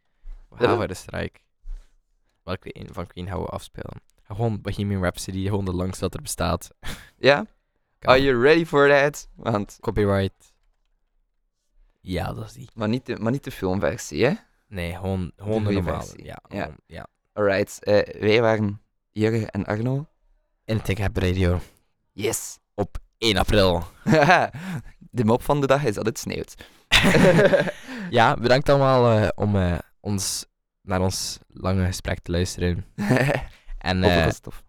[0.50, 1.40] We gaan de strike.
[2.44, 4.02] Welke een van Queen gaan we afspelen?
[4.24, 6.70] Gewoon Bohemian Rhapsody, gewoon de langste dat er bestaat.
[7.18, 7.46] Ja?
[8.00, 9.28] Are you ready for that?
[9.36, 10.53] Want, Copyright.
[12.06, 12.70] Ja, dat is die.
[12.74, 14.34] maar niet de, maar niet de filmversie, hè?
[14.68, 15.98] Nee, gewoon, gewoon de normale.
[15.98, 16.24] versie.
[16.24, 16.62] Ja, Ja.
[16.62, 17.08] gewoon, ja.
[17.34, 20.08] Alright, eh, wij waren Jurgen en Arno.
[20.66, 21.60] Ik heb radio.
[22.12, 22.58] Yes.
[23.18, 23.84] 1 april.
[25.18, 26.56] de mop van de dag is dat het sneeuwt.
[28.10, 30.46] ja, bedankt allemaal eh, om eh, ons,
[30.82, 32.86] naar ons lange gesprek te luisteren.
[33.78, 34.64] En, de stof.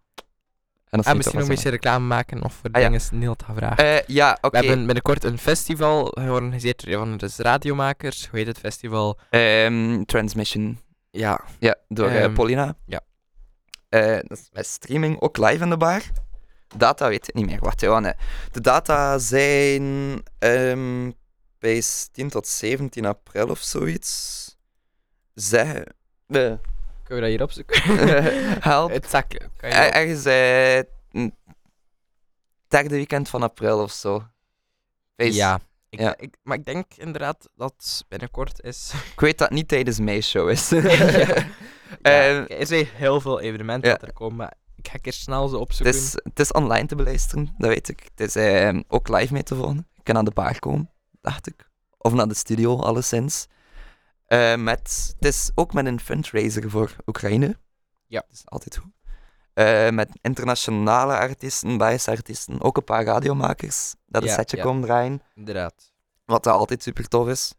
[0.95, 2.89] En, dat en is misschien nog een beetje reclame maken of voor Ah, ja.
[2.89, 3.85] dingen Neil te gaan vragen.
[3.85, 4.51] Eh, ja, oké.
[4.61, 8.29] We hebben binnenkort een festival georganiseerd door een van de radiomakers.
[8.29, 9.19] Hoe heet het festival?
[9.31, 10.79] Ehm, transmission.
[11.11, 11.41] Ja.
[11.59, 12.77] Ja, door eh, Ehm, Paulina.
[12.87, 13.01] ja.
[13.89, 16.03] Eh, dat is met streaming ook live in de bar.
[16.77, 17.59] Data weet ik niet meer.
[17.61, 18.03] Wacht, Johan.
[18.53, 21.11] De data zijn ehm
[21.59, 21.83] bij
[22.13, 24.43] 10 tot 17 april of zoiets.
[25.35, 25.83] Zeg.
[26.27, 26.53] eh,
[27.05, 28.09] Kunnen we dat hier opzoeken?
[28.71, 28.91] help.
[28.91, 29.41] het zakje.
[29.57, 30.77] Kan je Er- Ergens eh,
[31.21, 31.35] een
[32.69, 34.25] derde weekend van april of zo.
[35.15, 35.61] Wees- Ja.
[35.89, 36.15] Ik, Ja.
[36.19, 38.93] Ik, maar ik denk inderdaad dat het binnenkort is.
[39.13, 40.69] Ik weet dat het niet tijdens mijn show is.
[40.69, 40.79] ja.
[42.03, 43.97] Ehm, er zijn heel veel evenementen ja.
[43.97, 45.95] dat er komen, maar ik ga een keer snel ze Het opzoeken.
[45.95, 48.01] is, het is online te beluisteren, dat weet ik.
[48.15, 49.89] Het is eh, ook live mee te volgen.
[49.93, 50.91] Je kan naar de bar komen,
[51.21, 51.71] dacht ik.
[51.99, 53.47] Of naar de studio, alleszins.
[54.27, 57.57] Eh, met, het is ook met een fundraiser voor Oekraïne.
[58.07, 58.21] Ja.
[58.21, 58.93] Dat is altijd goed.
[59.55, 64.63] Eh, met internationale artiesten, Belgische artiesten, ook een paar radiomakers dat een Ja, setje ja.
[64.63, 65.23] komen draaien.
[65.35, 65.93] Inderdaad.
[66.25, 67.55] Wat altijd super tof is.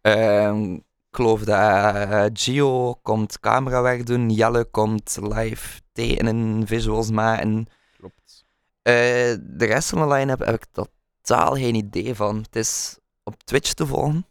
[0.00, 7.66] Ehm, ik geloof dat eh, Gio komt camerawerk doen, Jelle komt live tekenen, visuals maken.
[7.96, 8.44] Klopt.
[8.82, 12.36] De rest van de line-up heb ik totaal geen idee van.
[12.36, 14.26] Het is op Twitch te volgen,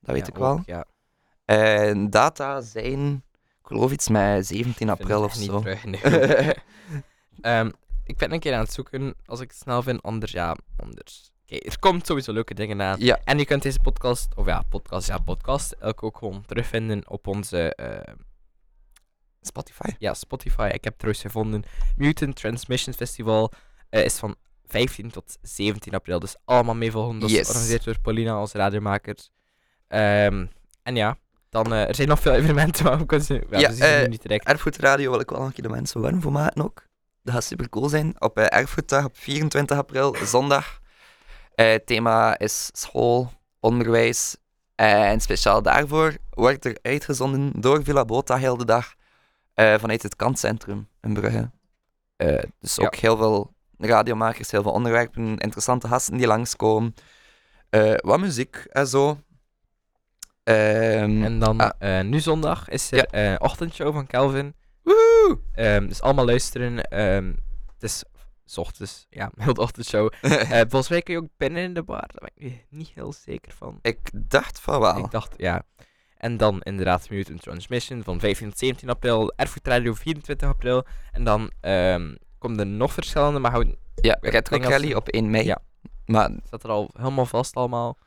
[0.00, 0.50] dat weet Ja, ik wel.
[0.52, 0.84] ook, ja.
[1.50, 5.52] En data zijn, ik geloof iets met 17 Ik vind april of zo.
[5.52, 6.02] Niet terug, nee.
[7.40, 7.70] Ehm,
[8.04, 11.32] ik ben een keer aan het zoeken, als ik het snel vind, anders ja, anders.
[11.42, 12.96] Oké, er komt sowieso leuke dingen aan.
[13.00, 17.08] Ja, En je kunt deze podcast, of ja, podcast, ja, podcast, elke ook gewoon terugvinden
[17.08, 18.14] op onze eh,
[19.40, 19.88] Spotify.
[19.98, 20.70] ja, Spotify.
[20.72, 21.62] Ik heb trouwens gevonden,
[21.96, 23.52] Mutant Transmission Festival
[23.88, 24.36] eh, is van
[24.66, 27.18] 15 tot 17 april, dus allemaal meevolgen.
[27.18, 29.16] Dat is georganiseerd door Paulina als radiomaker.
[29.88, 30.46] Ehm,
[30.82, 31.18] en ja,
[31.50, 34.08] dan, eh, er zijn nog veel evenementen, maar we kunnen ze, ja, Ja, ze eh,
[34.08, 34.46] niet direct.
[34.46, 36.82] Erfgoedradio wil ik wel nog een keer de mensen warm voor maken ook.
[37.22, 38.14] Dat gaat super cool zijn.
[38.18, 40.80] Op eh, Erfgoeddag op 24 april, zondag.
[41.54, 44.36] Het thema is school, onderwijs.
[44.74, 48.94] En speciaal daarvoor wordt er uitgezonden door Villa Bota heel de dag
[49.54, 51.50] vanuit het kantcentrum in Brugge.
[52.60, 52.84] Dus Ja.
[52.84, 56.94] ook heel veel radiomakers, heel veel onderwerpen, interessante gasten die langskomen.
[57.96, 59.18] Wat muziek en zo.
[60.54, 61.98] Ehm, En dan ah.
[61.98, 64.54] eh, nu zondag is er eh ochtendshow van Calvin.
[64.82, 65.38] woehoe!
[65.52, 66.82] Ehm, dus allemaal luisteren.
[66.84, 67.26] Ehm,
[67.74, 68.04] het is
[68.44, 70.12] s ochtends, ja, heel de ochtendshow.
[70.22, 72.04] Eh volgens mij kun je ook binnen in de bar.
[72.12, 73.78] Daar ben ik niet heel zeker van.
[73.82, 74.98] ik dacht van wel.
[74.98, 75.62] Ik dacht, ja.
[76.16, 79.32] En dan inderdaad Mutant Transmission van 15 tot 17 april.
[79.36, 80.84] Erfgoed Radio 24 april.
[81.12, 81.50] En dan
[82.38, 85.44] komen er nog verschillende, maar houd, Ja, Rally ze- op 1 mei.
[85.44, 85.58] Ja.
[86.06, 87.98] Maar staat er al helemaal vast allemaal.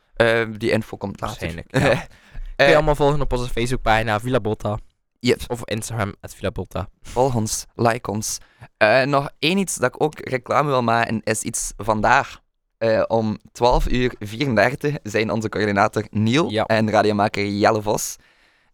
[0.58, 1.40] die info komt later.
[1.40, 2.08] Waarschijnlijk, ja.
[2.56, 4.78] Kun je Eh, allemaal volgen op onze Facebookpagina Villa Botta.
[5.20, 5.42] Yep.
[5.48, 6.88] Of Instagram, at Villa Botta.
[7.02, 8.38] Volg ons, like ons.
[8.78, 12.42] Eh, nog één iets dat ik ook reclame wil maken, is iets vandaag.
[12.78, 16.66] Eh, om 12 uur 34 zijn onze coördinator Niel Ja.
[16.66, 18.16] en radiomaker Jelle Vos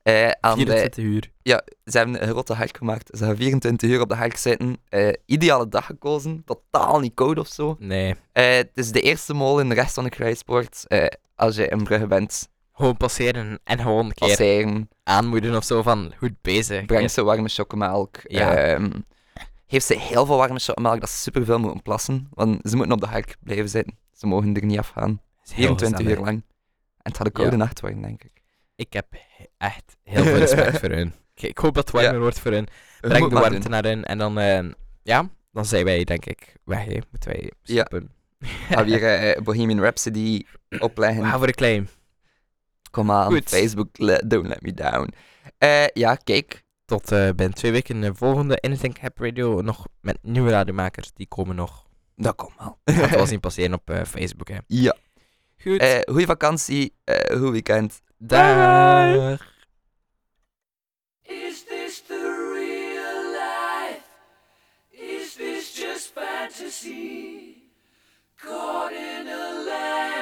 [0.03, 1.32] eh, aan de 24 uur.
[1.86, 3.09] ze hebben een grote hike gemaakt.
[3.17, 4.77] Ze gaan 24 uur op de hike zitten.
[5.25, 6.43] Ideale dag gekozen.
[6.45, 7.75] Totaal niet koud of zo.
[7.80, 10.86] Nee, het is de eerste mol in de rest van de kruispoort.
[11.36, 12.49] Als je in Brugge bent,
[12.80, 14.89] gewoon passeren en gewoon een keer passeren.
[15.03, 16.86] aanmoedigen of zo van goed bezig.
[16.86, 18.17] Breng ze warme chocomelk.
[18.23, 18.55] Ja.
[18.55, 18.89] Ehm,
[19.67, 22.27] heeft ze heel veel warme chocomelk dat ze superveel moeten plassen.
[22.34, 23.97] Want ze moeten op de hike blijven zitten.
[24.13, 25.21] Ze mogen er niet afgaan.
[25.45, 26.27] Is heel 24 uur lang.
[26.27, 26.43] En
[27.11, 27.63] het gaat een koude Ja.
[27.63, 28.32] nacht worden, denk ik.
[28.75, 31.13] Ik heb he- echt heel veel respect voor hun.
[31.36, 32.19] Ik, hoop dat het warmer Ja.
[32.19, 32.67] wordt voor hun.
[33.01, 33.71] Breng de warmte doen.
[33.71, 34.03] naar hun.
[34.05, 34.69] En dan, eh,
[35.03, 36.86] ja, dan zijn wij denk ik weg.
[36.86, 36.97] hè.
[37.11, 37.86] Moeten wij Ja.
[37.86, 38.11] stoppen.
[38.69, 40.43] Gaan we hier eh, Bohemian Rhapsody
[40.80, 41.21] opleggen.
[41.23, 41.88] We gaan voor de claim.
[42.91, 43.49] Kom aan, Goed.
[43.49, 45.13] Facebook, le- don't let me down.
[45.57, 46.63] Eh, ja, kijk.
[46.85, 49.61] Tot eh binnen twee weken de volgende Anything Cap Radio.
[49.61, 51.11] Nog met nieuwe radiomakers.
[51.13, 51.87] Die komen nog.
[52.15, 52.79] Dat komt wel.
[52.85, 54.47] Gaat wel zien passeren op eh, Facebook.
[54.47, 54.57] Hè.
[54.67, 54.95] ja.
[55.61, 55.79] Goed.
[55.79, 58.01] Eh goeie vakantie, eh goed weekend.
[58.17, 59.57] Dag.
[61.23, 62.21] Is this the
[62.53, 64.01] real life?
[64.89, 67.55] Is this just fantasy?
[68.35, 69.63] Caught in a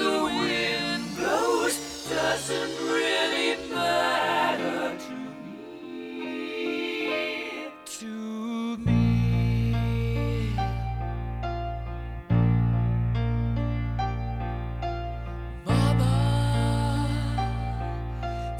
[0.00, 1.76] The wind blows
[2.08, 6.38] doesn't really matter to me.
[7.98, 8.14] To
[8.78, 9.02] me.
[15.66, 16.16] Mama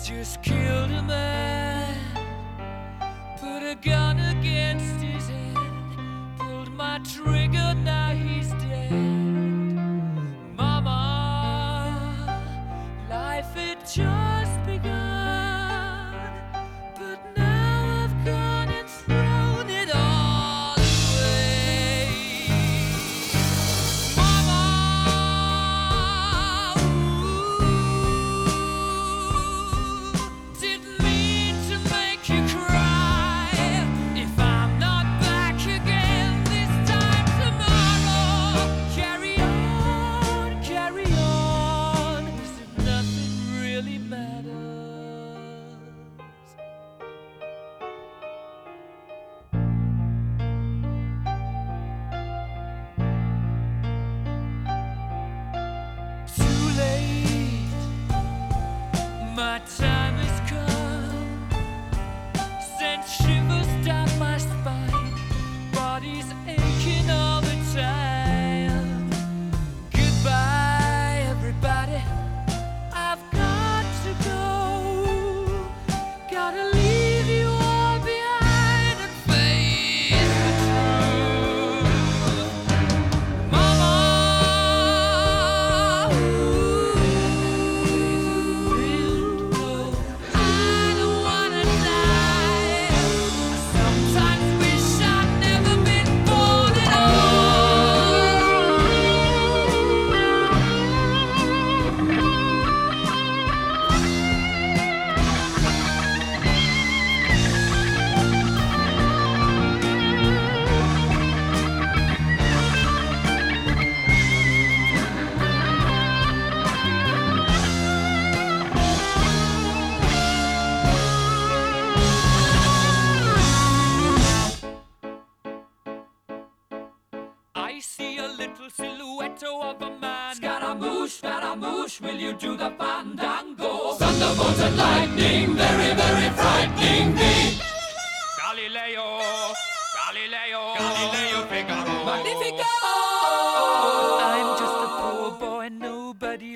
[0.04, 1.29] just killed a man,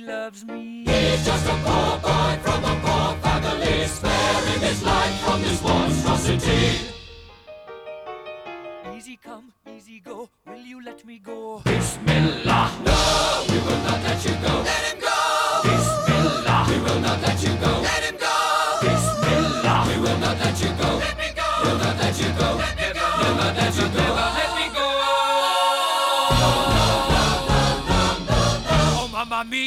[0.06, 0.84] loves me.
[0.84, 6.92] He's just a poor boy from a poor family, sparing his life from this monstrosity.
[8.96, 11.62] Easy come, easy go, will you let me go?
[11.64, 12.93] Bismillah, no,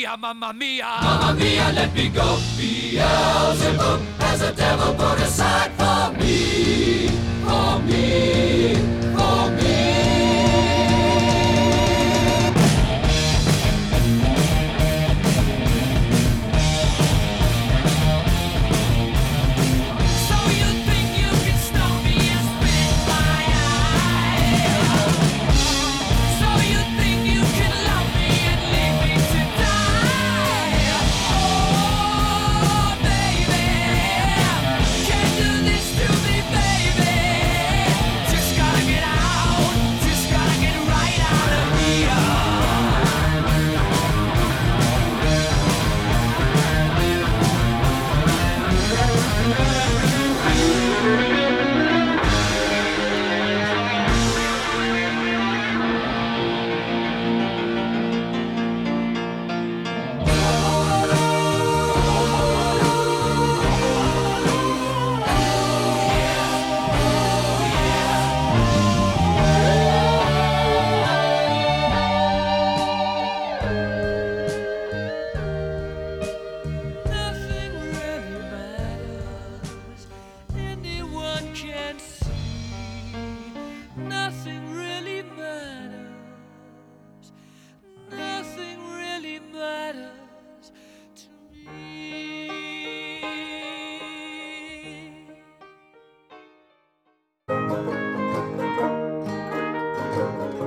[0.07, 0.85] mia, mamma mia.
[1.01, 2.37] Mamma mia, let me go.
[2.57, 7.07] Beelzebub has a devil put aside for me.
[7.43, 8.75] For me.
[9.15, 10.16] For me.